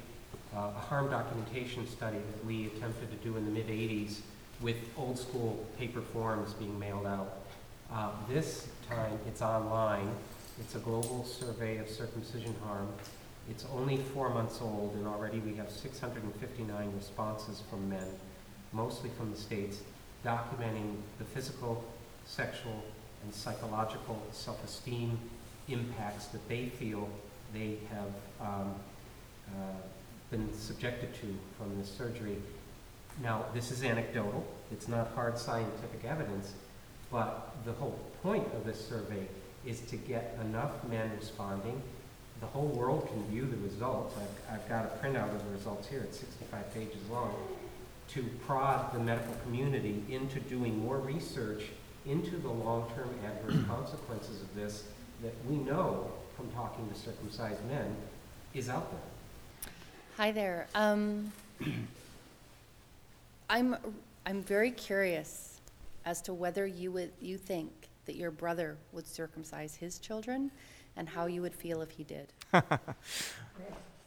[0.56, 4.22] uh, a harm documentation study that we attempted to do in the mid 80s
[4.62, 7.38] with old school paper forms being mailed out.
[7.93, 10.10] Uh, this time it's online.
[10.60, 12.89] It's a global survey of circumcision harm.
[13.50, 18.06] It's only four months old, and already we have 659 responses from men,
[18.74, 19.80] mostly from the States,
[20.24, 21.84] documenting the physical,
[22.26, 22.84] sexual,
[23.24, 25.17] and psychological self esteem
[25.69, 27.08] impacts that they feel
[27.54, 28.76] they have um,
[29.50, 29.82] uh,
[30.30, 32.38] been subjected to from this surgery.
[33.24, 36.54] Now, this is anecdotal, it's not hard scientific evidence,
[37.12, 39.28] but the whole point of this survey
[39.65, 41.82] is to get enough men responding
[42.39, 44.15] the whole world can view the results.
[44.17, 46.02] I've, I've got a printout of the results here.
[46.02, 47.36] It's 65 pages long.
[48.10, 51.63] To prod the medical community into doing more research
[52.06, 54.86] into the long-term adverse consequences of this
[55.22, 57.93] that we know from talking to circumcised men
[58.54, 59.72] is out there.
[60.17, 60.67] Hi there.
[60.74, 61.32] Um,
[63.50, 63.76] I'm
[64.26, 65.60] I'm very curious
[66.06, 67.72] as to whether you would you think
[68.10, 70.50] that your brother would circumcise his children
[70.98, 72.34] and how you would feel if he did.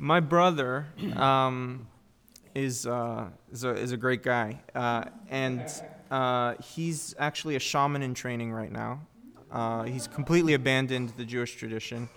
[0.00, 1.86] My brother um,
[2.52, 5.62] is, uh, is, a, is a great guy, uh, and
[6.10, 9.02] uh, he's actually a shaman in training right now.
[9.52, 12.08] Uh, he's completely abandoned the Jewish tradition.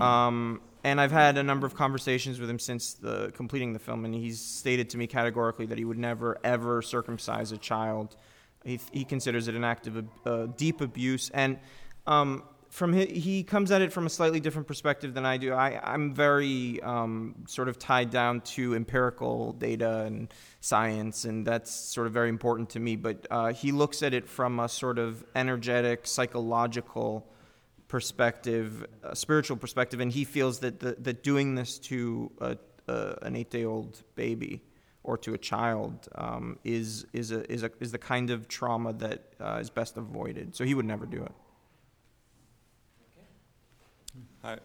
[0.00, 4.06] Um, and I've had a number of conversations with him since the, completing the film,
[4.06, 8.16] and he's stated to me categorically that he would never, ever circumcise a child.
[8.64, 11.30] He, he considers it an act of uh, deep abuse.
[11.34, 11.58] And
[12.06, 15.52] um, from he, he comes at it from a slightly different perspective than I do.
[15.52, 21.70] I, I'm very um, sort of tied down to empirical data and science, and that's
[21.70, 22.96] sort of very important to me.
[22.96, 27.26] But uh, he looks at it from a sort of energetic, psychological
[27.86, 32.56] perspective, a spiritual perspective, and he feels that the, that doing this to a,
[32.88, 34.62] a, an eight-day-old baby
[35.04, 38.92] or to a child um, is is a, is a, is the kind of trauma
[38.94, 40.56] that uh, is best avoided.
[40.56, 41.32] So he would never do it.
[44.42, 44.58] Hi,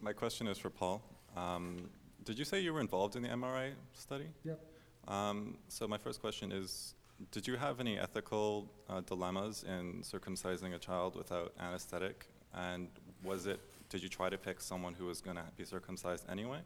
[0.00, 1.02] my question is for Paul.
[1.36, 1.90] Um,
[2.24, 4.26] did you say you were involved in the MRI study?
[4.44, 4.60] Yep.
[5.08, 6.94] Um, so my first question is,
[7.30, 12.26] did you have any ethical uh, dilemmas in circumcising a child without anesthetic?
[12.54, 12.88] And
[13.24, 16.60] was it, did you try to pick someone who was going to be circumcised anyway?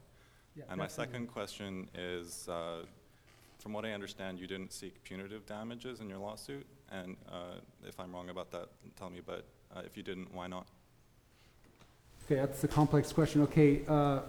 [0.54, 2.84] Yeah, and my second question is, uh,
[3.66, 6.64] from what I understand, you didn't seek punitive damages in your lawsuit.
[6.92, 9.20] And uh, if I'm wrong about that, tell me.
[9.26, 10.68] But uh, if you didn't, why not?
[12.24, 13.42] Okay, that's a complex question.
[13.42, 14.20] Okay, uh,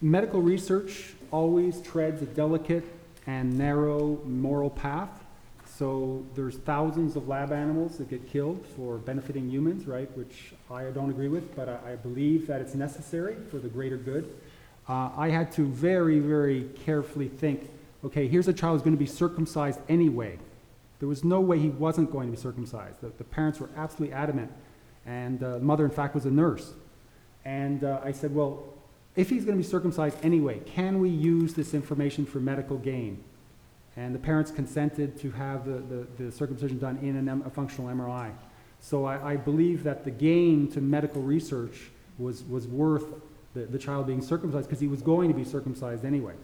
[0.00, 2.82] medical research always treads a delicate
[3.28, 5.24] and narrow moral path.
[5.76, 10.10] So there's thousands of lab animals that get killed for benefiting humans, right?
[10.16, 13.96] Which I don't agree with, but I, I believe that it's necessary for the greater
[13.96, 14.28] good.
[14.88, 17.70] Uh, I had to very, very carefully think.
[18.04, 20.38] Okay, here's a child who's going to be circumcised anyway.
[21.00, 23.00] There was no way he wasn't going to be circumcised.
[23.00, 24.52] The, the parents were absolutely adamant
[25.08, 26.74] and uh, the mother, in fact, was a nurse.
[27.44, 28.62] And uh, I said, well,
[29.16, 33.24] if he's going to be circumcised anyway, can we use this information for medical gain?
[33.96, 37.90] And the parents consented to have the, the, the circumcision done in an a functional
[37.90, 38.30] MRI.
[38.80, 43.06] So I, I believe that the gain to medical research was, was worth
[43.54, 46.34] the, the child being circumcised because he was going to be circumcised anyway.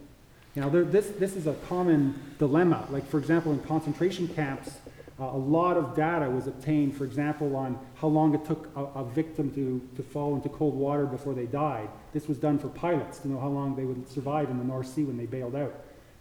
[0.55, 2.87] You know, there, this, this is a common dilemma.
[2.91, 4.71] Like, for example, in concentration camps,
[5.19, 8.85] uh, a lot of data was obtained, for example, on how long it took a,
[8.85, 11.89] a, victim to, to fall into cold water before they died.
[12.13, 14.87] This was done for pilots to know how long they would survive in the North
[14.87, 15.75] Sea when they bailed out.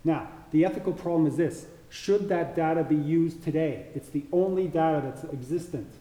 [0.04, 3.86] Now, the ethical problem is this should that data be used today?
[3.94, 5.92] It's the only data that's existent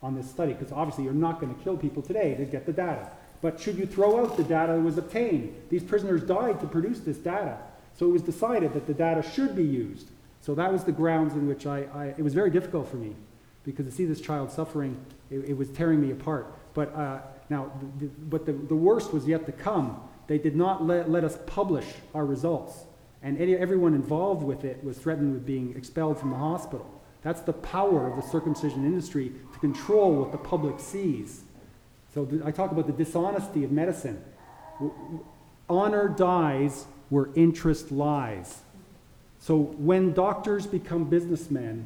[0.00, 2.72] on this study, because obviously you're not going to kill people today to get the
[2.72, 3.10] data.
[3.40, 5.52] But should you throw out the data that was obtained?
[5.68, 7.58] These prisoners died to produce this data.
[8.02, 10.08] So it was decided that the data should be used.
[10.40, 13.14] So that was the grounds in which I, I it was very difficult for me
[13.62, 14.96] because to see this child suffering,
[15.30, 16.52] it, it was tearing me apart.
[16.74, 20.00] But uh, now, the, but the, the worst was yet to come.
[20.26, 22.86] They did not let, let us publish our results.
[23.22, 26.90] And any, everyone involved with it was threatened with being expelled from the hospital.
[27.22, 31.44] That's the power of the circumcision industry to control what the public sees.
[32.12, 34.24] So th- I talk about the dishonesty of medicine.
[34.80, 35.24] W- w-
[35.70, 38.62] honor dies where interest lies.
[39.38, 41.84] So when doctors become businessmen,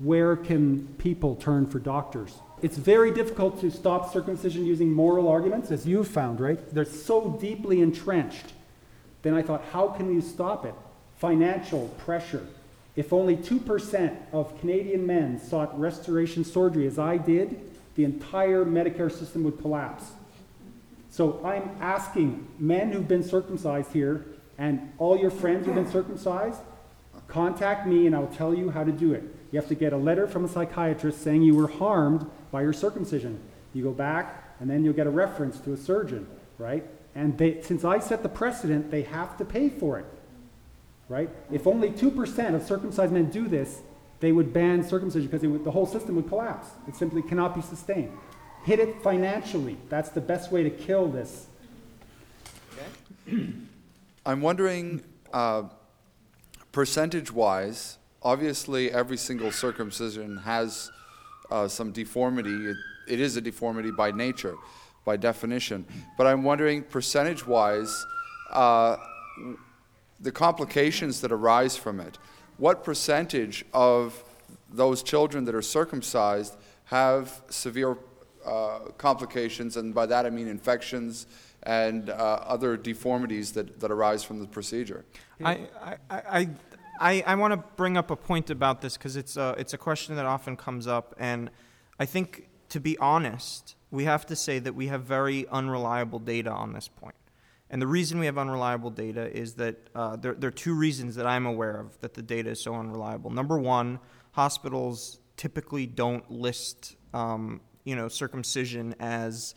[0.00, 2.34] where can people turn for doctors?
[2.62, 6.58] It's very difficult to stop circumcision using moral arguments, as you've found, right?
[6.74, 8.54] They're so deeply entrenched.
[9.22, 10.74] Then I thought, how can we stop it?
[11.18, 12.44] Financial pressure.
[12.96, 17.60] If only 2% of Canadian men sought restoration surgery, as I did,
[17.94, 20.10] the entire Medicare system would collapse.
[21.08, 24.26] So I'm asking men who've been circumcised here,
[24.58, 26.60] and all your friends who've been circumcised,
[27.28, 29.24] Contact me and I'll tell you how to do it.
[29.50, 32.72] You have to get a letter from a psychiatrist saying you were harmed by your
[32.72, 33.40] circumcision.
[33.74, 36.26] You go back and then you'll get a reference to a surgeon,
[36.58, 36.84] right?
[37.14, 40.06] And they, since I set the precedent, they have to pay for it,
[41.08, 41.28] right?
[41.50, 43.80] If only 2% of circumcised men do this,
[44.20, 46.68] they would ban circumcision because would, the whole system would collapse.
[46.88, 48.12] It simply cannot be sustained.
[48.64, 49.76] Hit it financially.
[49.88, 51.46] That's the best way to kill this.
[53.26, 53.52] Okay.
[54.26, 55.04] I'm wondering.
[55.32, 55.64] Uh,
[56.72, 60.90] percentage wise, obviously every single circumcision has
[61.50, 62.50] uh, some deformity.
[62.50, 64.56] It, it is a deformity by nature,
[65.04, 65.86] by definition.
[66.18, 68.04] But I'm wondering, percentage wise,
[68.50, 68.96] uh,
[70.18, 72.18] the complications that arise from it.
[72.58, 74.24] What percentage of
[74.72, 77.96] those children that are circumcised have severe
[78.44, 81.26] uh, complications, and by that I mean infections
[81.66, 85.04] and uh, other deformities that, that arise from the procedure?
[85.44, 86.48] I, I, I,
[87.00, 89.78] I, I want to bring up a point about this because it's a, it's a
[89.78, 91.14] question that often comes up.
[91.18, 91.50] And
[91.98, 96.50] I think, to be honest, we have to say that we have very unreliable data
[96.50, 97.16] on this point.
[97.68, 101.16] And the reason we have unreliable data is that uh, there, there are two reasons
[101.16, 103.30] that I'm aware of that the data is so unreliable.
[103.30, 103.98] Number one,
[104.32, 109.54] hospitals typically don't list um, you know, circumcision as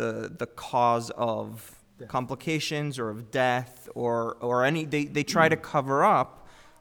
[0.00, 1.78] the, the cause of
[2.08, 6.40] complications or of death or, or any, they, they try to cover up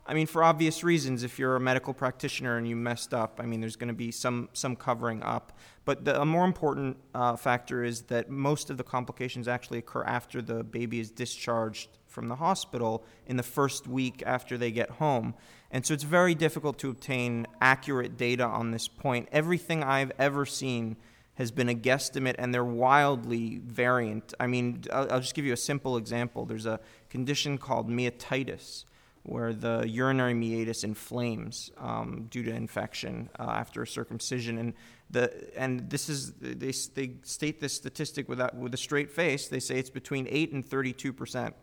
[0.10, 3.46] I mean, for obvious reasons, if you're a medical practitioner and you messed up, I
[3.46, 5.56] mean, there's going to be some, some covering up.
[5.86, 10.04] But the, a more important uh, factor is that most of the complications actually occur
[10.04, 14.90] after the baby is discharged from the hospital in the first week after they get
[14.90, 15.36] home.
[15.70, 19.30] And so it's very difficult to obtain accurate data on this point.
[19.32, 20.98] Everything I've ever seen
[21.40, 24.34] has been a guesstimate, and they're wildly variant.
[24.40, 26.46] I mean, I'll, I'll just give you a simple example.
[26.46, 26.80] There's a
[27.10, 28.86] condition called meatitis,
[29.24, 34.74] where the urinary meatus inflames um, due to infection uh, after a circumcision, and
[35.10, 35.24] the
[35.58, 39.48] and this is they, they state this statistic without with a straight face.
[39.48, 41.56] They say it's between eight and thirty-two percent.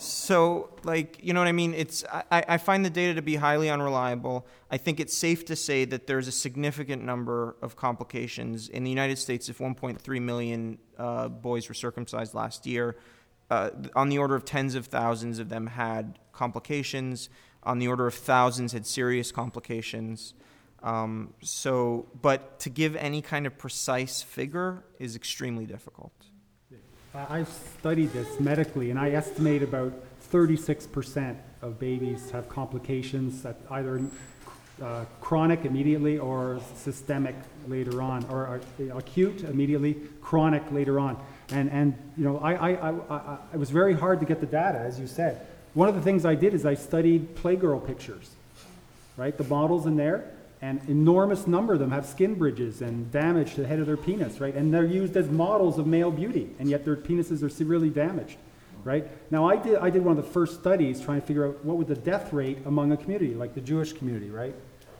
[0.00, 1.74] So, like, you know what I mean?
[1.74, 4.46] It's I, I find the data to be highly unreliable.
[4.70, 8.90] I think it's safe to say that there's a significant number of complications in the
[8.90, 9.48] United States.
[9.48, 12.96] If 1.3 million uh, boys were circumcised last year,
[13.50, 17.28] uh, on the order of tens of thousands of them had complications.
[17.64, 20.34] On the order of thousands had serious complications.
[20.82, 26.27] Um, so, but to give any kind of precise figure is extremely difficult.
[27.14, 29.92] I- I've studied this medically, and I estimate about
[30.30, 34.02] 36% of babies have complications that either
[34.82, 37.34] uh, chronic immediately or systemic
[37.66, 41.16] later on, or uh, acute immediately, chronic later on.
[41.50, 44.46] And, and you know, I, I, I, I, it was very hard to get the
[44.46, 45.46] data, as you said.
[45.74, 48.30] One of the things I did is I studied Playgirl pictures,
[49.16, 49.36] right?
[49.36, 50.30] The models in there,
[50.60, 53.96] and enormous number of them have skin bridges and damage to the head of their
[53.96, 54.54] penis, right?
[54.54, 58.38] And they're used as models of male beauty, and yet their penises are severely damaged,
[58.82, 59.06] right?
[59.30, 61.76] Now, I did, I did one of the first studies trying to figure out what
[61.76, 64.54] was the death rate among a community, like the Jewish community, right?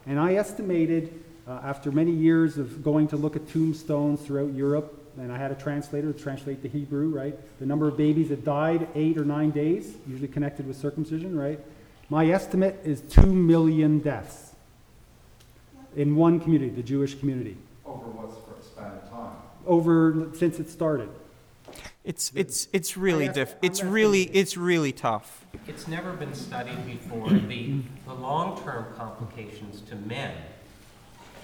[0.06, 4.94] And I estimated, uh, after many years of going to look at tombstones throughout Europe,
[5.16, 7.36] and I had a translator to translate the Hebrew, right?
[7.58, 11.58] The number of babies that died eight or nine days, usually connected with circumcision, right?
[12.10, 14.47] My estimate is two million deaths
[15.98, 19.36] in one community, the Jewish community, Over what sp- span of time?
[19.66, 21.08] over since it started.
[22.04, 23.56] It's it's it's really diff.
[23.60, 25.44] It's really it's really tough.
[25.66, 27.28] It's never been studied before.
[27.48, 30.32] The, the long-term complications to men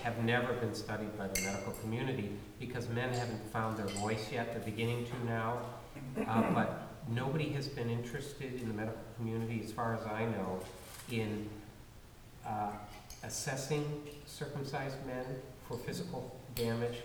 [0.03, 2.31] have never been studied by the medical community
[2.61, 4.53] because men haven't found their voice yet.
[4.53, 5.59] They're beginning to now.
[6.27, 10.61] Uh, but nobody has been interested in the medical community, as far as I know,
[11.11, 11.49] in
[12.47, 12.71] uh,
[13.27, 13.85] assessing
[14.27, 15.25] circumcised men
[15.68, 16.99] for physical damage.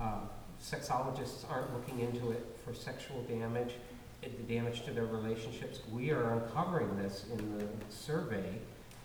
[0.00, 0.20] Uh,
[0.60, 3.72] Sexologists aren't looking into it for sexual damage,
[4.22, 5.80] it- the damage to their relationships.
[5.90, 8.58] We are uncovering this in the survey,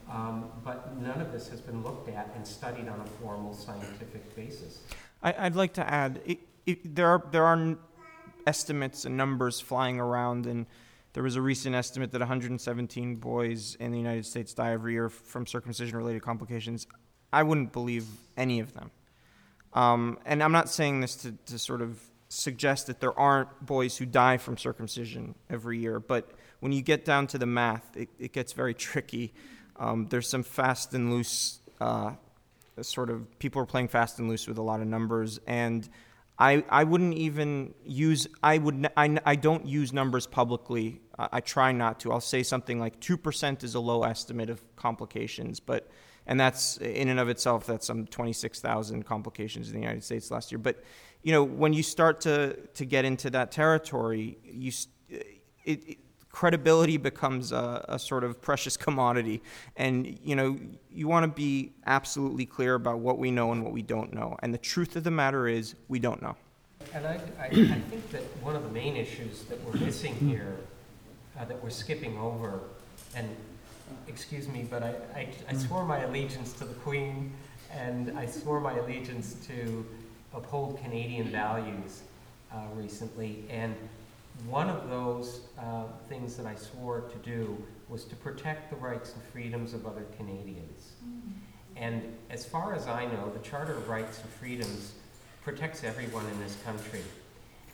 [0.09, 4.35] um, but none of this has been looked at and studied on a formal scientific
[4.35, 4.81] basis.
[5.23, 7.75] I, I'd like to add, it, it, there are there are
[8.45, 10.67] estimates and numbers flying around, and
[11.13, 15.09] there was a recent estimate that 117 boys in the United States die every year
[15.09, 16.87] from circumcision-related complications.
[17.33, 18.05] I wouldn't believe
[18.35, 18.91] any of them.
[19.73, 21.99] Um, and I'm not saying this to, to sort of
[22.29, 27.05] suggest that there aren't boys who die from circumcision every year, but when you get
[27.05, 29.33] down to the math, it, it gets very tricky.
[29.77, 32.11] Um, there's some fast and loose uh,
[32.81, 35.87] sort of people are playing fast and loose with a lot of numbers, and
[36.39, 41.01] I, I wouldn't even use I would I, I don't use numbers publicly.
[41.17, 42.11] I, I try not to.
[42.11, 45.89] I'll say something like two percent is a low estimate of complications, but
[46.27, 50.51] and that's in and of itself that's some 26,000 complications in the United States last
[50.51, 50.59] year.
[50.59, 50.83] But
[51.23, 54.71] you know when you start to to get into that territory, you
[55.09, 55.97] it, it
[56.37, 59.41] credibility becomes a, a sort of precious commodity.
[59.75, 60.59] And you know
[60.91, 64.37] you want to be absolutely clear about what we know and what we don't know.
[64.43, 66.35] And the truth of the matter is we don't know.
[66.93, 70.57] And I, I, I think that one of the main issues that we're missing here,
[71.39, 72.59] uh, that we're skipping over,
[73.15, 73.27] and
[74.07, 77.33] excuse me, but I, I, I swore my allegiance to the Queen,
[77.73, 79.83] and I swore my allegiance to
[80.35, 82.03] uphold Canadian values
[82.53, 83.73] uh, recently, and
[84.45, 87.57] one of those uh, things that I swore to do
[87.89, 90.91] was to protect the rights and freedoms of other Canadians.
[91.75, 94.93] And as far as I know, the Charter of Rights and Freedoms
[95.43, 97.03] protects everyone in this country.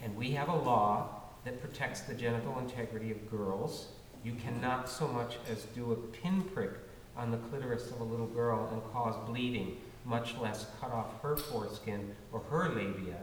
[0.04, 3.88] And we have a law that protects the genital integrity of girls.
[4.24, 6.72] You cannot so much as do a pinprick
[7.16, 11.36] on the clitoris of a little girl and cause bleeding, much less cut off her
[11.36, 13.18] foreskin or her labia.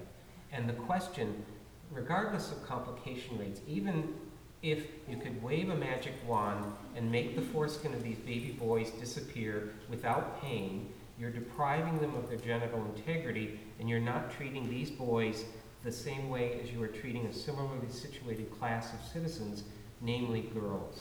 [0.52, 1.44] And the question,
[1.92, 4.14] regardless of complication rates, even
[4.62, 6.64] if you could wave a magic wand
[6.94, 12.28] and make the foreskin of these baby boys disappear without pain, you're depriving them of
[12.28, 15.44] their genital integrity and you're not treating these boys
[15.84, 19.64] the same way as you are treating a similarly situated class of citizens,
[20.02, 21.00] namely girls.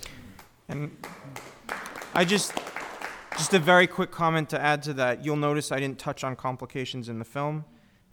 [0.70, 0.96] and
[2.14, 2.54] I, just,
[3.38, 5.24] just a very quick comment to add to that.
[5.24, 7.66] You'll notice I didn't touch on complications in the film,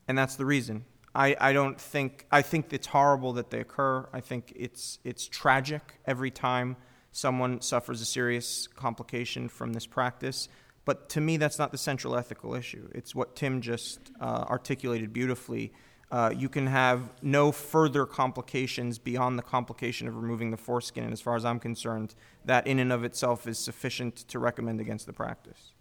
[0.08, 0.84] and that's the reason.
[1.16, 4.06] I, I don't think I think it's horrible that they occur.
[4.12, 6.76] I think it's it's tragic every time
[7.10, 10.48] someone suffers a serious complication from this practice.
[10.84, 12.88] But to me, that's not the central ethical issue.
[12.94, 15.72] It's what Tim just uh, articulated beautifully.
[16.12, 21.12] Uh, you can have no further complications beyond the complication of removing the foreskin, and
[21.12, 22.14] as far as I'm concerned,
[22.44, 25.72] that in and of itself is sufficient to recommend against the practice.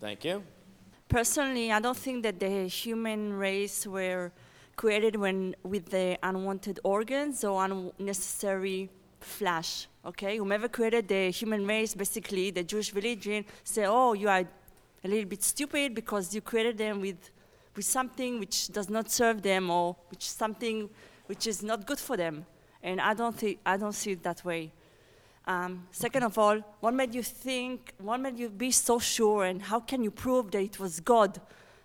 [0.00, 0.42] Thank you.
[1.08, 4.32] Personally, I don't think that the human race were
[4.78, 8.88] created when with the unwanted organs or unnecessary
[9.20, 9.88] flesh.
[10.06, 14.44] Okay, whomever created the human race, basically the Jewish religion, say, "Oh, you are
[15.04, 17.20] a little bit stupid because you created them with
[17.76, 20.88] with something which does not serve them or which something
[21.26, 22.46] which is not good for them."
[22.80, 24.62] And I don't think I don't see it that way.
[25.54, 29.58] Um, second of all, what made you think, what made you be so sure, and
[29.70, 31.40] how can you prove that it was God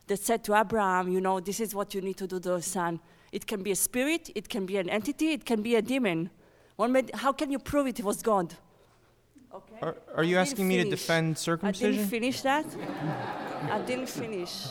[0.07, 2.61] that said to Abraham, you know, this is what you need to do to your
[2.61, 2.99] son?
[3.31, 6.29] It can be a spirit, it can be an entity, it can be a demon.
[6.77, 8.55] Made, how can you prove it was God?
[9.53, 9.75] Okay.
[9.81, 11.87] Are, are you asking didn't me to defend circumcision?
[11.87, 12.65] I didn't finish that.
[13.71, 14.67] I didn't finish.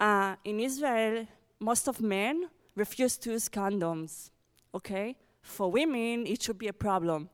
[0.00, 1.26] Uh, in Israel,
[1.60, 4.30] most of men refuse to use condoms.
[4.74, 5.16] Okay?
[5.42, 7.28] For women, it should be a problem,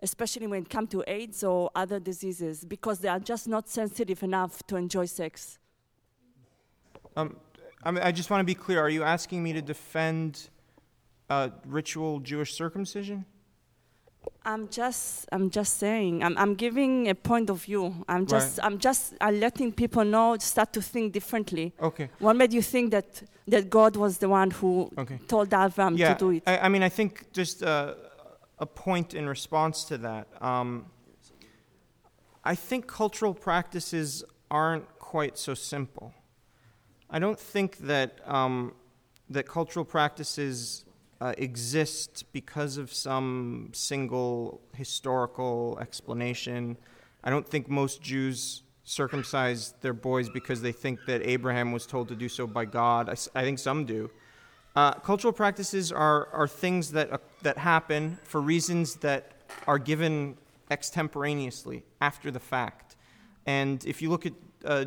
[0.00, 4.22] especially when it comes to AIDS or other diseases, because they are just not sensitive
[4.22, 5.58] enough to enjoy sex.
[7.16, 7.36] Um,
[7.82, 8.80] I, mean, I just want to be clear.
[8.80, 10.48] Are you asking me to defend
[11.30, 13.24] uh, ritual Jewish circumcision?
[14.46, 16.22] I'm just, I'm just saying.
[16.22, 18.04] I'm, I'm giving a point of view.
[18.08, 21.74] I'm just, I'm just uh, letting people know, start to think differently.
[21.80, 22.10] Okay.
[22.18, 25.18] What made you think that that God was the one who Okay.
[25.28, 26.42] told Avram yeah, to do it?
[26.46, 27.94] I, I mean, I think just uh,
[28.58, 30.26] a point in response to that.
[30.40, 30.86] Um,
[32.42, 36.12] I think cultural practices aren't quite so simple.
[37.10, 38.74] I don't think that um,
[39.30, 40.84] that cultural practices
[41.20, 46.76] uh, exist because of some single historical explanation.
[47.22, 52.08] I don't think most Jews circumcise their boys because they think that Abraham was told
[52.08, 53.08] to do so by God.
[53.34, 54.10] I think some do.
[54.76, 59.32] Uh, cultural practices are, are things that, uh, that happen for reasons that
[59.66, 60.36] are given
[60.70, 62.96] extemporaneously after the fact.
[63.46, 64.32] And if you look at
[64.64, 64.86] uh,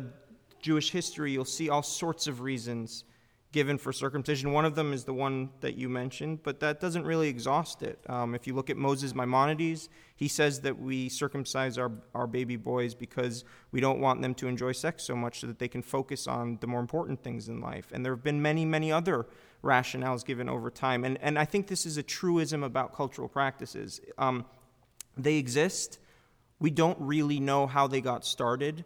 [0.60, 3.04] Jewish history, you'll see all sorts of reasons
[3.50, 4.52] given for circumcision.
[4.52, 7.98] One of them is the one that you mentioned, but that doesn't really exhaust it.
[8.06, 12.56] Um, if you look at Moses Maimonides, he says that we circumcise our, our baby
[12.56, 15.80] boys because we don't want them to enjoy sex so much so that they can
[15.80, 17.90] focus on the more important things in life.
[17.92, 19.26] And there have been many, many other
[19.64, 21.04] rationales given over time.
[21.04, 24.00] And, and I think this is a truism about cultural practices.
[24.18, 24.44] Um,
[25.16, 25.98] they exist.
[26.60, 28.84] We don't really know how they got started.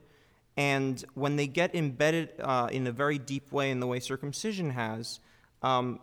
[0.56, 4.70] And when they get embedded uh, in a very deep way, in the way circumcision
[4.70, 5.20] has,
[5.62, 6.00] um,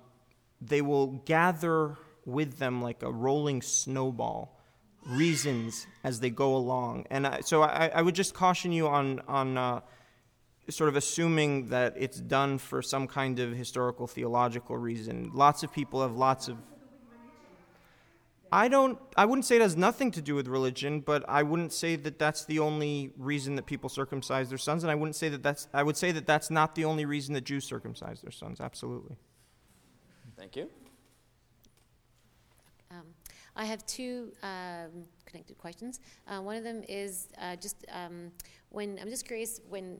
[0.61, 4.59] they will gather with them like a rolling snowball
[5.05, 7.05] reasons as they go along.
[7.09, 9.81] And I, so I, I would just caution you on, on uh,
[10.69, 15.31] sort of assuming that it's done for some kind of historical theological reason.
[15.33, 16.57] Lots of people have lots of
[18.51, 21.73] I don't I wouldn't say it has nothing to do with religion, but I wouldn't
[21.73, 25.29] say that that's the only reason that people circumcise their sons and I wouldn't say
[25.29, 28.31] that that's I would say that that's not the only reason that Jews circumcise their
[28.31, 28.59] sons.
[28.59, 29.15] Absolutely.
[30.37, 30.69] Thank you.
[32.91, 33.05] Um,
[33.55, 35.99] I have two um, connected questions.
[36.27, 38.31] Uh, one of them is uh, just um,
[38.69, 39.99] when I'm just curious when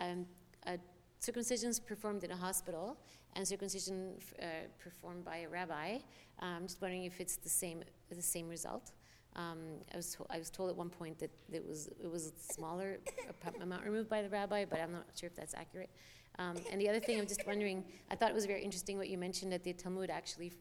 [0.00, 0.26] um,
[0.66, 0.76] uh,
[1.20, 2.96] circumcision is performed in a hospital
[3.36, 4.46] and circumcision uh,
[4.82, 5.98] performed by a rabbi.
[6.40, 8.92] I'm just wondering if it's the same the same result.
[9.36, 9.58] Um,
[9.92, 12.98] I was to- I was told at one point that it was it was smaller
[13.60, 15.90] amount removed by the rabbi, but I'm not sure if that's accurate.
[16.38, 17.84] Um, and the other thing, I'm just wondering.
[18.10, 20.52] I thought it was very interesting what you mentioned that the Talmud actually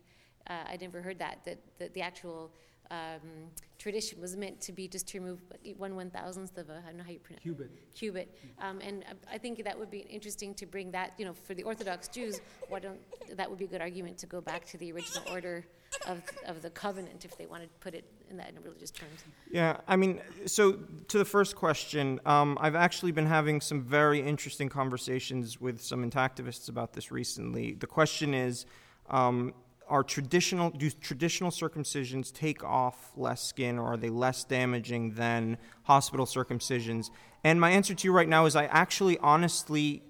[0.50, 2.52] uh, I never heard that, that, that the actual
[2.92, 5.40] um, tradition was meant to be just to remove
[5.78, 7.70] one one thousandth of a, I don't know how you pronounce Cubit.
[7.94, 8.38] Cubit.
[8.60, 11.54] Um, and I- I think that would be interesting to bring that, you know, for
[11.54, 13.00] the Orthodox Jews, why don't,
[13.36, 15.66] that would be a good argument to go back to the original order
[16.08, 19.24] of, of the covenant if they wanted to put it in that in religious terms.
[19.50, 20.74] Yeah, I mean, so
[21.08, 26.10] to the first question, um, I've actually been having some very interesting conversations with some
[26.10, 27.74] intactivists about this recently.
[27.74, 28.66] The question is,
[29.10, 29.54] um,
[29.90, 35.58] are traditional do traditional circumcisions take off less skin, or are they less damaging than
[35.84, 37.10] hospital circumcisions?
[37.44, 40.04] And my answer to you right now is, I actually, honestly,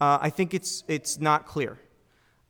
[0.00, 1.78] uh, I think it's it's not clear.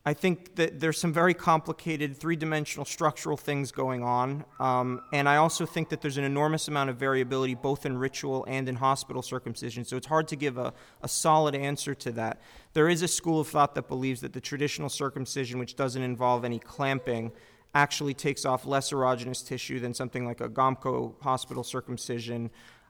[0.09, 4.43] I think that there's some very complicated three dimensional structural things going on.
[4.59, 8.43] Um, and I also think that there's an enormous amount of variability both in ritual
[8.47, 9.85] and in hospital circumcision.
[9.85, 12.41] So it's hard to give a, a solid answer to that.
[12.73, 16.43] There is a school of thought that believes that the traditional circumcision, which doesn't involve
[16.43, 17.31] any clamping,
[17.75, 22.49] actually takes off less erogenous tissue than something like a Gomco hospital circumcision.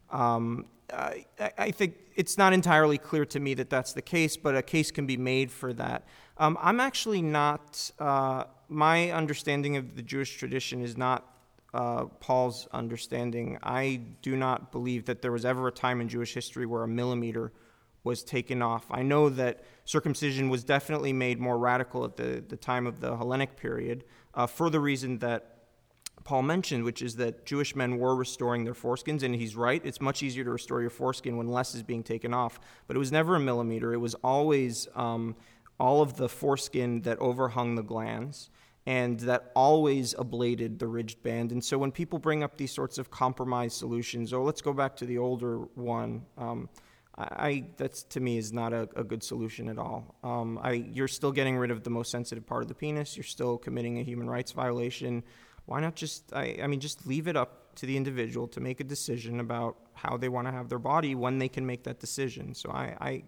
[0.09, 1.25] Um, I,
[1.57, 4.89] I think it's not entirely clear to me that that's the case, but a case
[4.89, 6.05] can be made for that.
[6.39, 11.35] Um, I'm actually not, uh, my understanding of the Jewish tradition is not
[11.73, 13.57] uh, Paul's understanding.
[13.61, 16.87] I do not believe that there was ever a time in Jewish history where a
[16.87, 17.51] millimeter
[18.05, 18.85] was taken off.
[18.89, 23.17] I know that circumcision was definitely made more radical at the, the time of the
[23.17, 25.57] Hellenic period uh, for the reason that
[26.23, 29.81] Paul mentioned, which is that Jewish men were restoring their foreskins, and he's right.
[29.83, 32.59] It's much easier to restore your foreskin when less is being taken off.
[32.87, 33.93] But it was never a millimeter.
[33.93, 35.35] It was always um,
[35.79, 38.49] all of the foreskin that overhung the glans
[38.85, 41.51] and that always ablated the ridged band.
[41.51, 44.95] And so when people bring up these sorts of compromise solutions, oh, let's go back
[44.97, 46.69] to the older one, um,
[47.17, 50.15] I, that's to me is not a, a good solution at all.
[50.23, 53.17] Um, I, you're still getting rid of the most sensitive part of the penis.
[53.17, 55.23] You're still committing a human rights violation.
[55.65, 58.79] Why not just, I, I mean, just leave it up to the individual to make
[58.79, 61.99] a decision about how they want to have their body when they can make that
[61.99, 62.55] decision.
[62.55, 63.23] So I, I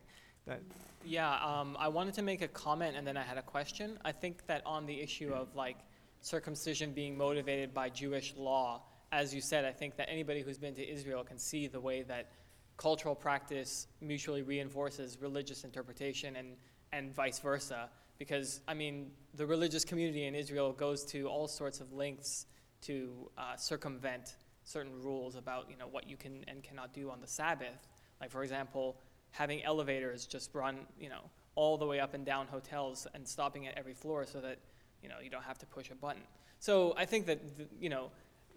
[0.47, 0.61] that,
[1.05, 3.97] yeah, um, I wanted to make a comment and then I had a question.
[4.05, 5.77] I think that on the issue of like
[6.21, 10.75] circumcision being motivated by Jewish law, as you said, I think that anybody who's been
[10.75, 12.31] to Israel can see the way that
[12.77, 16.55] cultural practice mutually reinforces religious interpretation and,
[16.93, 17.89] and vice versa.
[18.17, 22.45] Because, I mean, the religious community in Israel goes to all sorts of lengths
[22.83, 27.19] to uh, circumvent certain rules about, you know, what you can and cannot do on
[27.19, 27.87] the Sabbath.
[28.19, 28.97] Like, for example,
[29.31, 31.21] having elevators just run, you know,
[31.55, 34.57] all the way up and down hotels and stopping at every floor so that,
[35.03, 36.21] you know, you don't have to push a button.
[36.59, 37.39] So I think that,
[37.79, 38.09] you know,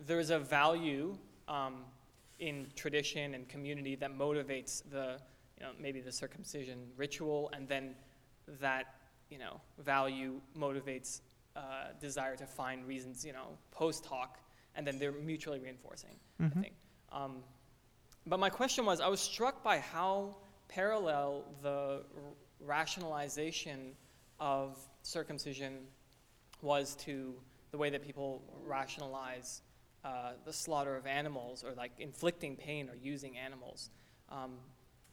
[0.07, 1.17] there's a value
[1.49, 1.85] um,
[2.39, 5.19] in tradition and community that motivates the,
[5.59, 7.95] you know, maybe the circumcision ritual, and then
[8.61, 8.95] that,
[9.31, 11.21] you know, value motivates
[11.57, 11.61] uh,
[12.01, 14.39] desire to find reasons, you know, post hoc,
[14.75, 16.57] and then they're mutually reinforcing, Mhm.
[16.59, 16.75] I think.
[17.13, 17.45] Um,
[18.27, 20.37] but my question was, I was struck by how
[20.69, 22.03] parallel the
[22.61, 23.93] rationalization
[24.41, 25.79] of circumcision
[26.63, 27.35] was to
[27.71, 29.63] the way that people rationalize
[30.05, 33.91] uh, the slaughter of animals or like inflicting pain or using animals
[34.31, 34.53] um,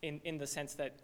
[0.01, 0.99] in, in the sense that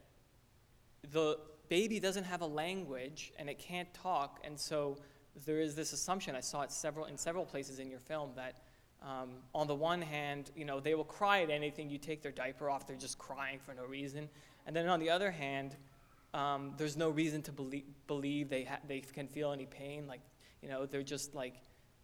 [1.11, 1.37] the
[1.69, 4.39] baby doesn't have a language and it can't talk.
[4.43, 4.97] And so
[5.45, 8.61] there is this assumption i saw it several in several places in your film that
[9.01, 11.89] um, on the one hand you know they will cry at anything.
[11.89, 14.29] You take their diaper off they're just crying for no reason.
[14.65, 15.75] And then on the other hand
[16.33, 20.07] um, there's no reason to believe, believe they, ha- they can feel any pain.
[20.07, 20.21] Like
[20.61, 21.55] you know they're just like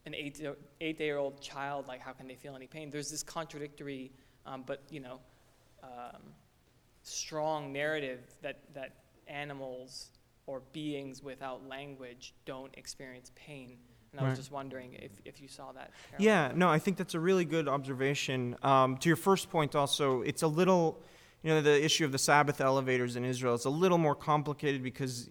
[0.06, 0.42] an eight,
[0.82, 2.90] eight year old child like how can they feel any pain?
[2.92, 4.12] There's this contradictory
[4.46, 5.20] um, but you know
[5.84, 6.22] um,
[7.04, 8.94] strong narrative that, that
[9.28, 10.12] animals
[10.46, 13.78] or beings without language don't experience pain.
[14.14, 15.92] And I was just wondering if, if you saw that.
[16.20, 18.56] Yeah, no, I think that's a really good observation.
[18.62, 21.02] Um, to your first point, also, it's a little,
[21.42, 24.84] you know, the issue of the Sabbath elevators in Israel is a little more complicated
[24.84, 25.30] because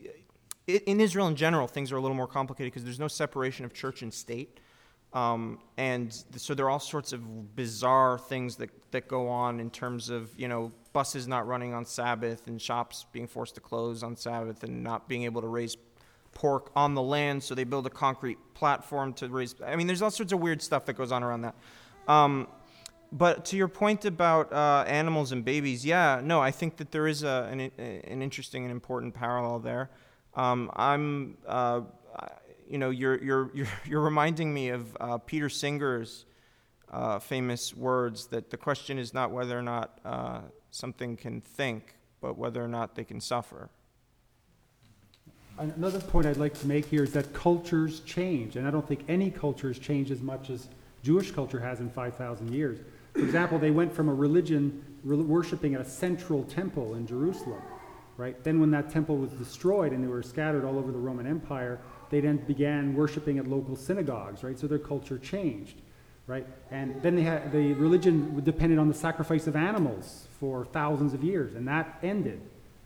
[0.68, 3.64] i in Israel in general, things are a little more complicated because there's no separation
[3.64, 4.61] of church and state.
[5.12, 9.61] Um, and th- so there are all sorts of bizarre things that, that go on
[9.61, 13.61] in terms of, you know, buses not running on Sabbath and shops being forced to
[13.61, 15.76] close on Sabbath and not being able to raise
[16.35, 19.55] pork on the land, so they build a concrete platform to raise.
[19.64, 21.55] I mean, there's all sorts of weird stuff that goes on around that.
[22.09, 22.49] Um,
[23.12, 27.07] but to your point about uh, animals and babies, yeah, no, I think that there
[27.07, 29.91] is a, an, an interesting and important parallel there.
[30.35, 31.83] Um, I'm, uh,
[32.68, 36.24] you know, you're, you're, you're, you're reminding me of uh, Peter Singer's
[36.91, 41.97] uh, famous words that the question is not whether or not uh, something can think,
[42.20, 43.68] but whether or not they can suffer.
[45.62, 49.04] Another point I'd like to make here is that cultures change, and I don't think
[49.08, 50.66] any culture has changed as much as
[51.04, 52.80] Jewish culture has in 5,000 years.
[53.12, 57.62] For example, they went from a religion re- worshiping at a central temple in Jerusalem,
[58.16, 58.42] right?
[58.42, 61.78] Then, when that temple was destroyed and they were scattered all over the Roman Empire,
[62.10, 64.58] they then began worshiping at local synagogues, right?
[64.58, 65.80] So their culture changed,
[66.26, 66.46] right?
[66.72, 71.22] And then they had the religion depended on the sacrifice of animals for thousands of
[71.22, 72.40] years, and that ended,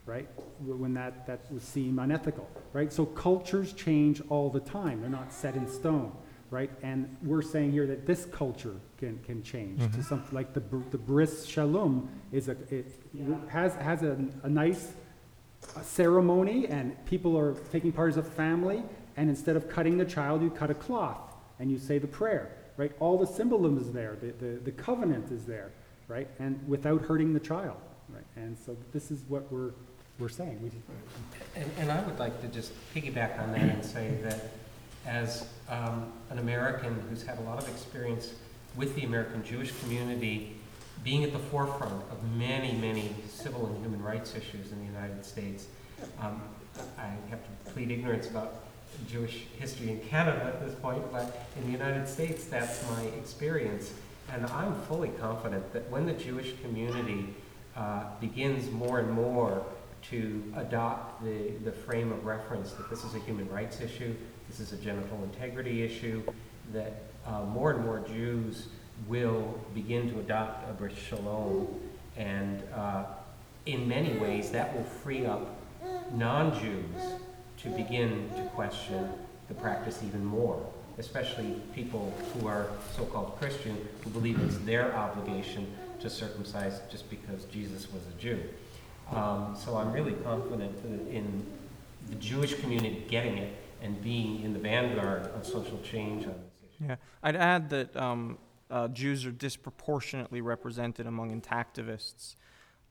[0.07, 0.29] right?
[0.61, 2.93] When that, that was seen unethical, right?
[2.93, 5.01] So cultures change all the time.
[5.01, 6.13] They're not set in stone,
[6.51, 6.71] right?
[6.83, 10.05] And we're saying here that this culture can, can change to Mhm.
[10.05, 12.87] something like the, the bris shalom is a, it
[13.49, 14.93] has, has a, a nice
[15.75, 18.85] a ceremony and people are taking part as a family,
[19.17, 22.53] and instead of cutting the child, you cut a cloth and you say the prayer,
[22.77, 22.93] right?
[23.01, 25.73] All the symbolism is there, the, the, the covenant is there,
[26.07, 26.29] right?
[26.39, 27.79] And without hurting the child,
[28.09, 28.23] right?
[28.37, 29.73] And so this is what we're,
[30.19, 30.59] we're saying.
[30.63, 30.71] We,
[31.55, 34.51] And, and I would like to just piggyback on that and say that
[35.07, 38.35] as um, an American who's had a lot of experience
[38.77, 40.57] with the American Jewish community,
[41.05, 45.25] being at the forefront of many, many civil and human rights issues in the United
[45.25, 45.67] States,
[46.21, 46.43] um,
[46.99, 48.65] I have to plead ignorance about
[49.09, 53.93] Jewish history in Canada at this point, but in the United States, that's my experience.
[54.33, 57.35] And I'm fully confident that when the Jewish community
[57.77, 59.65] uh, begins more and more
[60.03, 64.15] to adopt the, the frame of reference that this is a human rights issue,
[64.49, 66.23] this is a genital integrity issue,
[66.73, 68.69] that uh, more and more Jews
[69.09, 71.69] will begin to adopt a Brit Shalom.
[72.17, 73.05] And uh,
[73.67, 75.57] in many ways, that will free up
[76.13, 77.21] non Jews
[77.63, 79.09] to begin to question
[79.49, 80.65] the practice even more,
[80.99, 85.67] especially people who are so called Christian who believe it's their obligation
[86.01, 88.41] to circumcise just because Jesus was a Jew.
[89.13, 91.47] Um, so I'm really confident in
[92.09, 96.75] the Jewish community getting it and being in the vanguard of social change on this
[96.75, 96.89] issue.
[96.89, 98.39] Yeah, I'd add that um,
[98.71, 102.37] uh, Jews are disproportionately represented among intactivists.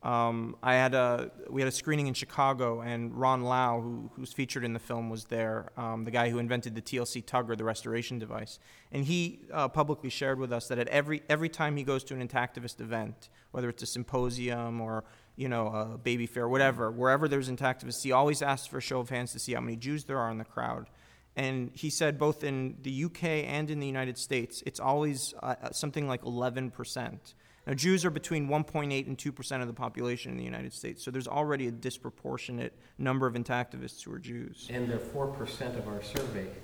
[0.04, 4.32] Um, I had a we had a screening in Chicago, and Ron Low, who, who's
[4.32, 5.72] featured in the film, was there.
[5.78, 8.60] Um, the guy who invented the TLC Tugger, the restoration device,
[8.92, 12.14] and he uh, publicly shared with us that at every every time he goes to
[12.14, 15.06] an intactivist event, whether it's a symposium or
[15.36, 19.00] you know a baby fair, whatever, wherever there's intactivists, he always asks for a show
[19.00, 20.88] of hands to see how many Jews there are in the crowd.
[21.36, 25.56] And he said both in the UK and in the United States, it's always uh,
[25.72, 27.34] something like 11 percent.
[27.68, 31.04] Now, Jews are between 1.8 and 2 percent of the population in the United States,
[31.04, 34.68] so there's already a disproportionate number of intactivists who are Jews.
[34.72, 36.48] And they're 4 percent of our survey.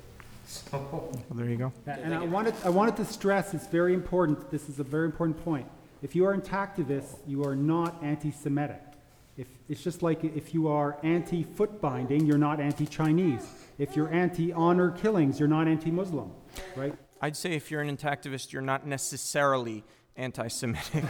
[0.43, 1.71] So well, there you go.
[1.85, 4.49] And I wanted, I wanted to stress it's very important.
[4.49, 5.67] This is a very important point.
[6.01, 8.81] If you are an intactivist, you are not anti Semitic.
[9.37, 13.47] If, it's just like if you are anti foot binding, you're not anti Chinese.
[13.77, 16.31] If you're anti honor killings, you're not anti Muslim,
[16.75, 16.93] right?
[17.21, 19.83] I'd say if you're an intactivist, you're not necessarily
[20.17, 21.05] anti Semitic.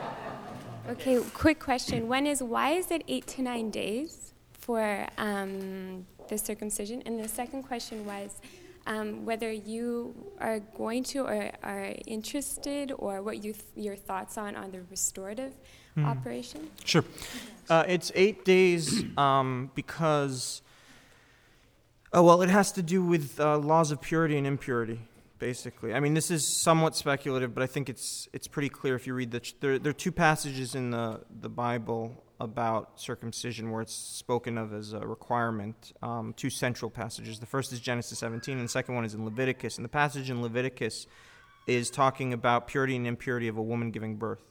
[0.90, 2.08] okay, quick question.
[2.08, 7.02] One is why is it eight to nine days for um, the circumcision?
[7.04, 8.40] And the second question was
[8.88, 14.36] um, whether you are going to or are interested or what you th- your thoughts
[14.36, 15.52] on on the restorative
[15.96, 16.04] mm.
[16.04, 16.70] operation.
[16.84, 17.04] Sure,
[17.70, 20.62] uh, it's eight days um, because.
[22.10, 24.98] Oh, well, it has to do with uh, laws of purity and impurity
[25.38, 25.94] basically.
[25.94, 29.14] I mean, this is somewhat speculative, but I think it's it's pretty clear if you
[29.14, 29.40] read the.
[29.40, 34.58] Ch- there, there are two passages in the the Bible about circumcision where it's spoken
[34.58, 35.92] of as a requirement.
[36.02, 37.40] Um, two central passages.
[37.40, 39.76] The first is Genesis 17, and the second one is in Leviticus.
[39.76, 41.06] And the passage in Leviticus
[41.66, 44.42] is talking about purity and impurity of a woman giving birth.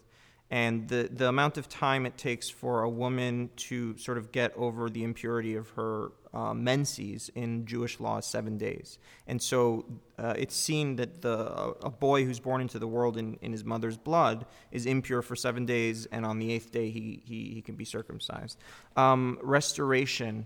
[0.49, 4.53] And the, the amount of time it takes for a woman to sort of get
[4.55, 8.97] over the impurity of her uh, menses in Jewish law is seven days.
[9.27, 9.85] And so
[10.17, 13.65] uh, it's seen that the, a boy who's born into the world in, in his
[13.65, 17.61] mother's blood is impure for seven days, and on the eighth day he, he, he
[17.61, 18.57] can be circumcised.
[18.95, 20.45] Um, restoration.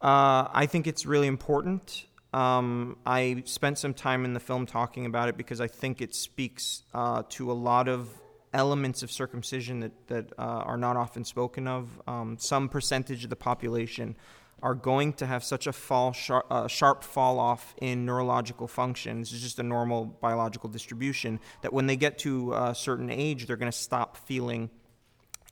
[0.00, 2.06] Uh, I think it's really important.
[2.32, 6.14] Um, I spent some time in the film talking about it because I think it
[6.14, 8.08] speaks uh, to a lot of
[8.56, 11.88] elements of circumcision that, that uh, are not often spoken of.
[12.06, 14.16] Um, some percentage of the population
[14.62, 19.20] are going to have such a fall sharp, uh, sharp fall off in neurological function.
[19.20, 21.38] This is just a normal biological distribution.
[21.60, 24.70] That when they get to a certain age, they're going to stop feeling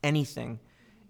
[0.02, 0.58] anything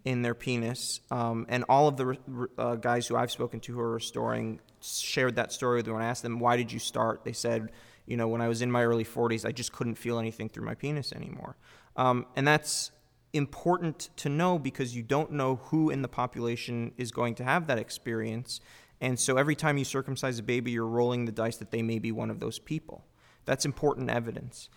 [0.04, 1.00] in their penis.
[1.10, 2.18] Um, and all of the
[2.58, 5.92] uh, guys who I've spoken to who are restoring shared that story with me.
[5.92, 7.70] When I asked them, "Why did you start?" They said,
[8.06, 10.66] "You know, when I was in my early 40s, I just couldn't feel anything through
[10.66, 11.56] my penis anymore."
[11.96, 12.90] Um, and that's
[13.32, 17.66] important to know because you don't know who in the population is going to have
[17.66, 18.60] that experience.
[19.00, 21.98] And so every time you circumcise a baby, you're rolling the dice that they may
[21.98, 23.04] be one of those people.
[23.44, 24.68] That's important evidence.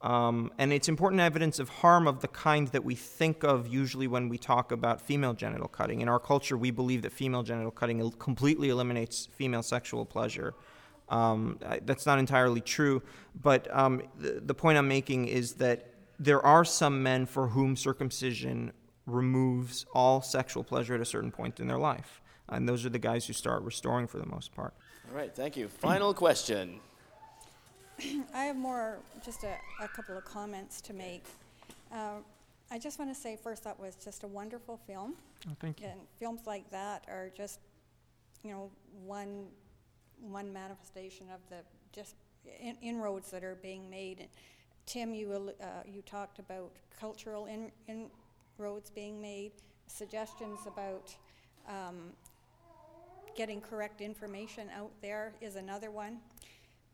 [0.00, 4.06] Um, and it's important evidence of harm of the kind that we think of usually
[4.06, 6.02] when we talk about female genital cutting.
[6.02, 10.54] In our culture, we believe that female genital cutting completely eliminates female sexual pleasure.
[11.08, 13.02] Um, that's not entirely true,
[13.40, 15.93] but um, the, the point I'm making is that
[16.24, 18.72] there are some men for whom circumcision
[19.06, 22.22] removes all sexual pleasure at a certain point in their life.
[22.48, 24.74] And those are the guys who start restoring for the most part.
[25.10, 25.68] All right, thank you.
[25.68, 26.80] Final question.
[28.34, 31.24] I have more, just a, a couple of comments to make.
[31.92, 32.18] Uh,
[32.70, 35.14] I just want to say first that was just a wonderful film.
[35.48, 35.88] Oh, thank you.
[35.88, 37.60] And films like that are just,
[38.42, 38.70] you know,
[39.04, 39.46] one
[40.20, 41.56] one manifestation of the
[41.92, 42.14] just
[42.60, 44.28] in, inroads that are being made.
[44.86, 49.52] Tim, you uh, you talked about cultural in, inroads being made,
[49.86, 51.14] suggestions about
[51.68, 52.12] um,
[53.34, 56.18] getting correct information out there is another one.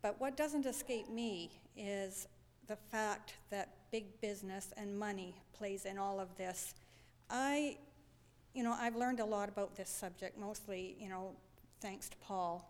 [0.02, 2.28] But what doesn't escape me is
[2.68, 6.74] the fact that big business and money plays in all of this.
[7.28, 7.76] I,
[8.54, 11.32] you know, I've learned a lot about this subject, mostly, you know,
[11.80, 12.66] thanks to Paul.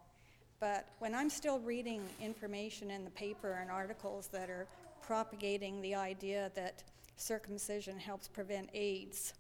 [0.59, 4.67] But when I'm still reading information in the paper and articles that are
[5.11, 6.85] propagating the idea that
[7.17, 9.35] circumcision helps prevent AIDS,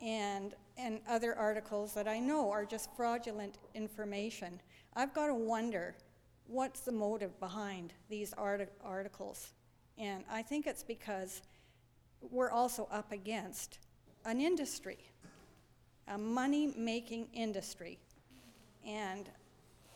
[0.00, 4.58] and, and other articles that I know are just fraudulent information,
[4.96, 5.94] I've got to wonder
[6.46, 9.52] what's the motive behind these arti- articles.
[9.98, 11.42] And I think it's because
[12.30, 13.80] we're also up against
[14.24, 14.96] an industry,
[16.08, 17.98] a money making industry.
[18.86, 19.28] And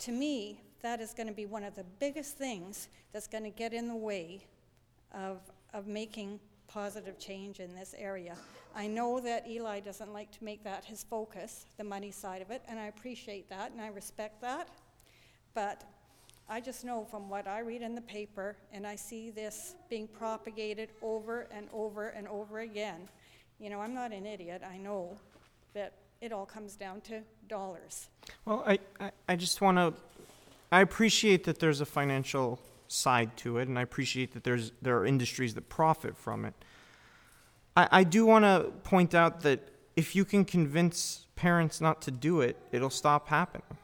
[0.01, 3.51] to me, that is going to be one of the biggest things that's going to
[3.51, 4.45] get in the way
[5.13, 5.41] of,
[5.75, 8.37] of making positive change in this area.
[8.77, 12.51] I know that Eli doesn't like to make that his focus, the money side of
[12.51, 14.69] it, and I appreciate that and I respect that.
[15.55, 15.83] But
[16.49, 20.07] I just know from what I read in the paper, and I see this being
[20.07, 23.09] propagated over and over and over again.
[23.59, 24.63] You know, I'm not an idiot.
[24.65, 25.19] I know
[25.75, 28.09] that it all comes down to dollars.
[28.45, 29.93] Well, I, I, I just want to.
[30.71, 32.59] I appreciate that there's a financial
[32.89, 36.55] side to it, and I appreciate that there's there are industries that profit from it.
[37.77, 42.11] I, I do want to point out that if you can convince parents not to
[42.11, 43.77] do it, it'll stop happening.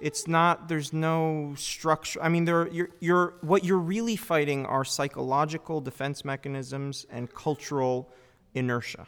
[0.00, 0.68] It's not.
[0.68, 2.22] There's no structure.
[2.22, 2.62] I mean, there.
[2.62, 3.34] Are, you're, you're.
[3.42, 8.08] What you're really fighting are psychological defense mechanisms and cultural
[8.54, 9.06] inertia.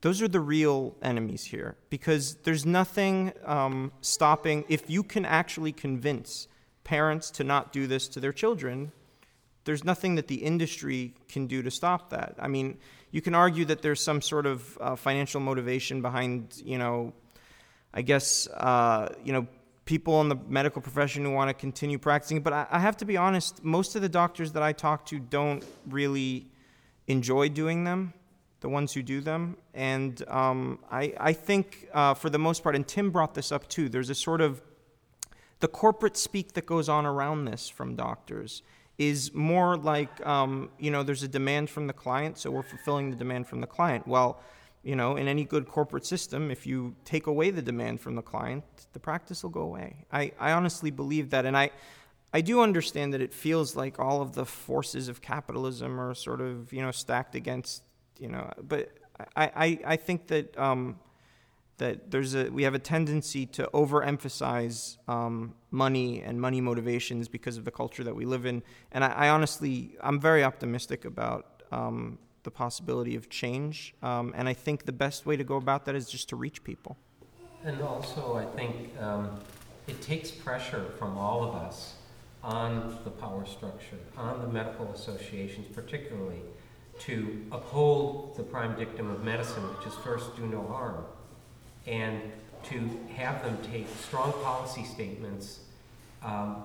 [0.00, 4.64] Those are the real enemies here because there's nothing um, stopping.
[4.68, 6.46] If you can actually convince
[6.88, 8.90] parents to not do this to their children,
[9.64, 12.34] there's nothing that the industry can do to stop that.
[12.38, 12.78] I mean,
[13.10, 17.12] you can argue that there's some sort of uh, financial motivation behind, you know,
[17.92, 19.46] I guess, uh, you know,
[19.84, 22.40] people in the medical profession who want to continue practicing.
[22.40, 25.18] But I, I have to be honest, most of the doctors that I talk to
[25.18, 26.46] don't really
[27.06, 28.14] enjoy doing them
[28.60, 29.56] the ones who do them.
[29.74, 33.68] And um, I, I think, uh, for the most part, and Tim brought this up
[33.68, 34.60] too, there's a sort of
[35.60, 38.62] the corporate speak that goes on around this from doctors
[38.96, 43.10] is more like, um, you know, there's a demand from the client, so we're fulfilling
[43.10, 44.06] the demand from the client.
[44.06, 44.40] Well,
[44.82, 48.22] you know, in any good corporate system, if you take away the demand from the
[48.22, 50.04] client, the practice will go away.
[50.12, 51.44] I, I honestly believe that.
[51.44, 51.70] And I,
[52.32, 56.40] I do understand that it feels like all of the forces of capitalism are sort
[56.40, 57.82] of, you know, stacked against
[58.18, 58.52] you know.
[58.62, 58.90] But
[59.36, 60.98] I, I, I think that um,
[61.78, 67.56] that there's a we have a tendency to overemphasize um, money and money motivations because
[67.56, 68.62] of the culture that we live in.
[68.92, 73.94] And I, I honestly, I'm very optimistic about um, the possibility of change.
[74.02, 76.64] Um, and I think the best way to go about that is just to reach
[76.64, 76.96] people.
[77.64, 79.38] And also, I think um,
[79.86, 81.94] it takes pressure from all of us
[82.42, 86.40] on the power structure, on the medical associations, particularly
[87.00, 91.04] to uphold the prime dictum of medicine, which is first do no harm,
[91.88, 92.20] and
[92.64, 95.60] to have them take strong policy statements
[96.22, 96.62] um,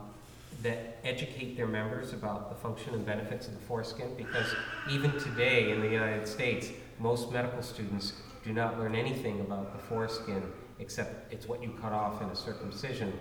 [0.61, 4.47] that educate their members about the function and benefits of the foreskin, because
[4.89, 6.69] even today in the United States,
[6.99, 8.13] most medical students
[8.43, 10.43] do not learn anything about the foreskin
[10.79, 13.13] except it's what you cut off in a circumcision.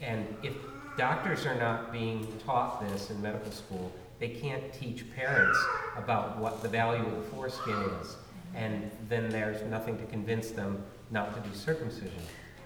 [0.00, 0.54] And if
[0.96, 5.58] doctors are not being taught this in medical school, they can't teach parents
[5.96, 8.16] about what the value of the foreskin is.
[8.54, 10.82] And then there's nothing to convince them
[11.12, 12.10] not to do circumcision.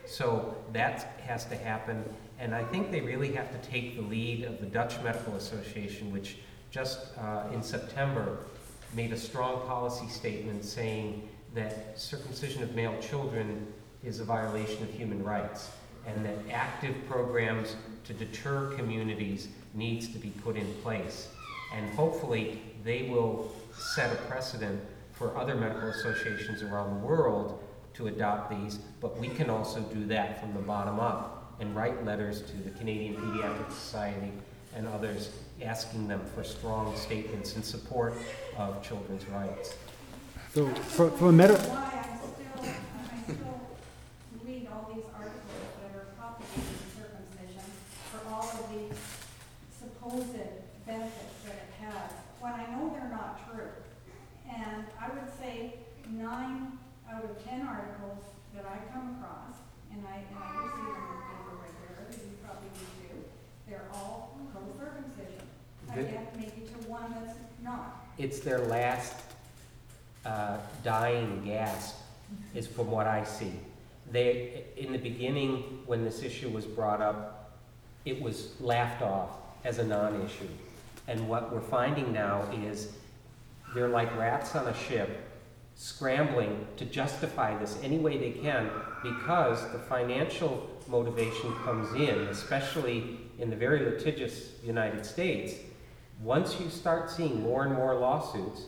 [0.06, 2.04] So that has to happen.
[2.38, 6.12] And I think they really have to take the lead of the Dutch Medical Association,
[6.12, 6.38] which
[6.70, 8.38] just uh, in September
[8.94, 13.66] made a strong policy statement saying that circumcision of male children
[14.04, 15.70] is a violation of human rights
[16.06, 17.74] and that active programs
[18.04, 21.28] to deter communities needs to be put in place.
[21.74, 24.80] And hopefully, they will set a precedent
[25.12, 27.62] for other medical associations around the world
[27.96, 32.04] to adopt these, but we can also do that from the bottom up and write
[32.04, 34.32] letters to the Canadian Pediatric Society
[34.74, 35.30] and others
[35.62, 38.12] asking them for strong statements in support
[38.58, 39.74] of children's rights.
[40.52, 41.64] So, for, for a medical.
[44.44, 45.42] read all these articles
[45.82, 46.62] that are propagating
[46.96, 47.64] circumcision
[48.10, 48.94] for all of the
[49.78, 50.36] supposed
[50.86, 53.68] benefits that it has, when I know they're not true.
[54.54, 55.74] And I would say
[56.10, 56.78] nine
[57.12, 59.56] out of ten articles that I come across,
[59.92, 63.24] and I, and I see them in the paper regularly, you probably do too,
[63.68, 65.42] they're all pro-circumcision.
[65.90, 68.06] I get maybe to one that's not.
[68.18, 69.14] It's their last
[70.24, 71.96] uh, dying gasp,
[72.54, 73.52] is from what I see.
[74.10, 77.54] They, in the beginning, when this issue was brought up,
[78.04, 79.30] it was laughed off
[79.64, 80.48] as a non-issue.
[81.08, 82.92] And what we're finding now is
[83.74, 85.25] they're like rats on a ship,
[85.76, 88.70] scrambling to justify this any way they can
[89.02, 95.54] because the financial motivation comes in, especially in the very litigious United States.
[96.22, 98.62] Once you start seeing more and more lawsuits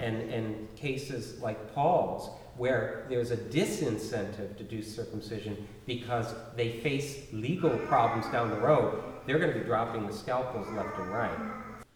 [0.00, 7.26] and, and cases like Paul's, where there's a disincentive to do circumcision because they face
[7.32, 11.38] legal problems down the road, they're going to be dropping the scalpels left and right.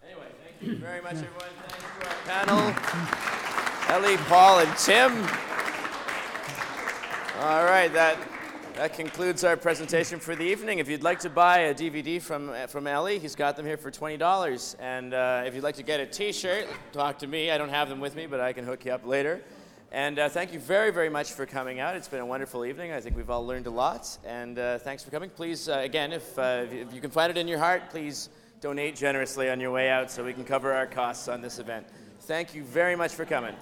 [0.05, 1.47] Anyway, thank you very much, everyone.
[1.67, 3.42] Thanks to our panel,
[3.95, 5.13] Eli, Paul, and Tim.
[7.41, 8.17] All right, that
[8.77, 10.79] that concludes our presentation for the evening.
[10.79, 13.91] If you'd like to buy a DVD from from Eli, he's got them here for
[13.91, 14.79] twenty dollars.
[14.81, 17.51] And uh, if you'd like to get a T-shirt, talk to me.
[17.51, 19.43] I don't have them with me, but I can hook you up later.
[19.91, 21.95] And uh, thank you very, very much for coming out.
[21.95, 22.93] It's been a wonderful evening.
[22.93, 24.17] I think we've all learned a lot.
[24.25, 25.29] And uh, thanks for coming.
[25.29, 28.31] Please, uh, again, if, uh, if you can find it in your heart, please
[28.63, 31.87] donate generously on your way out so we can cover our costs on this event.
[32.21, 33.55] Thank you very much for coming.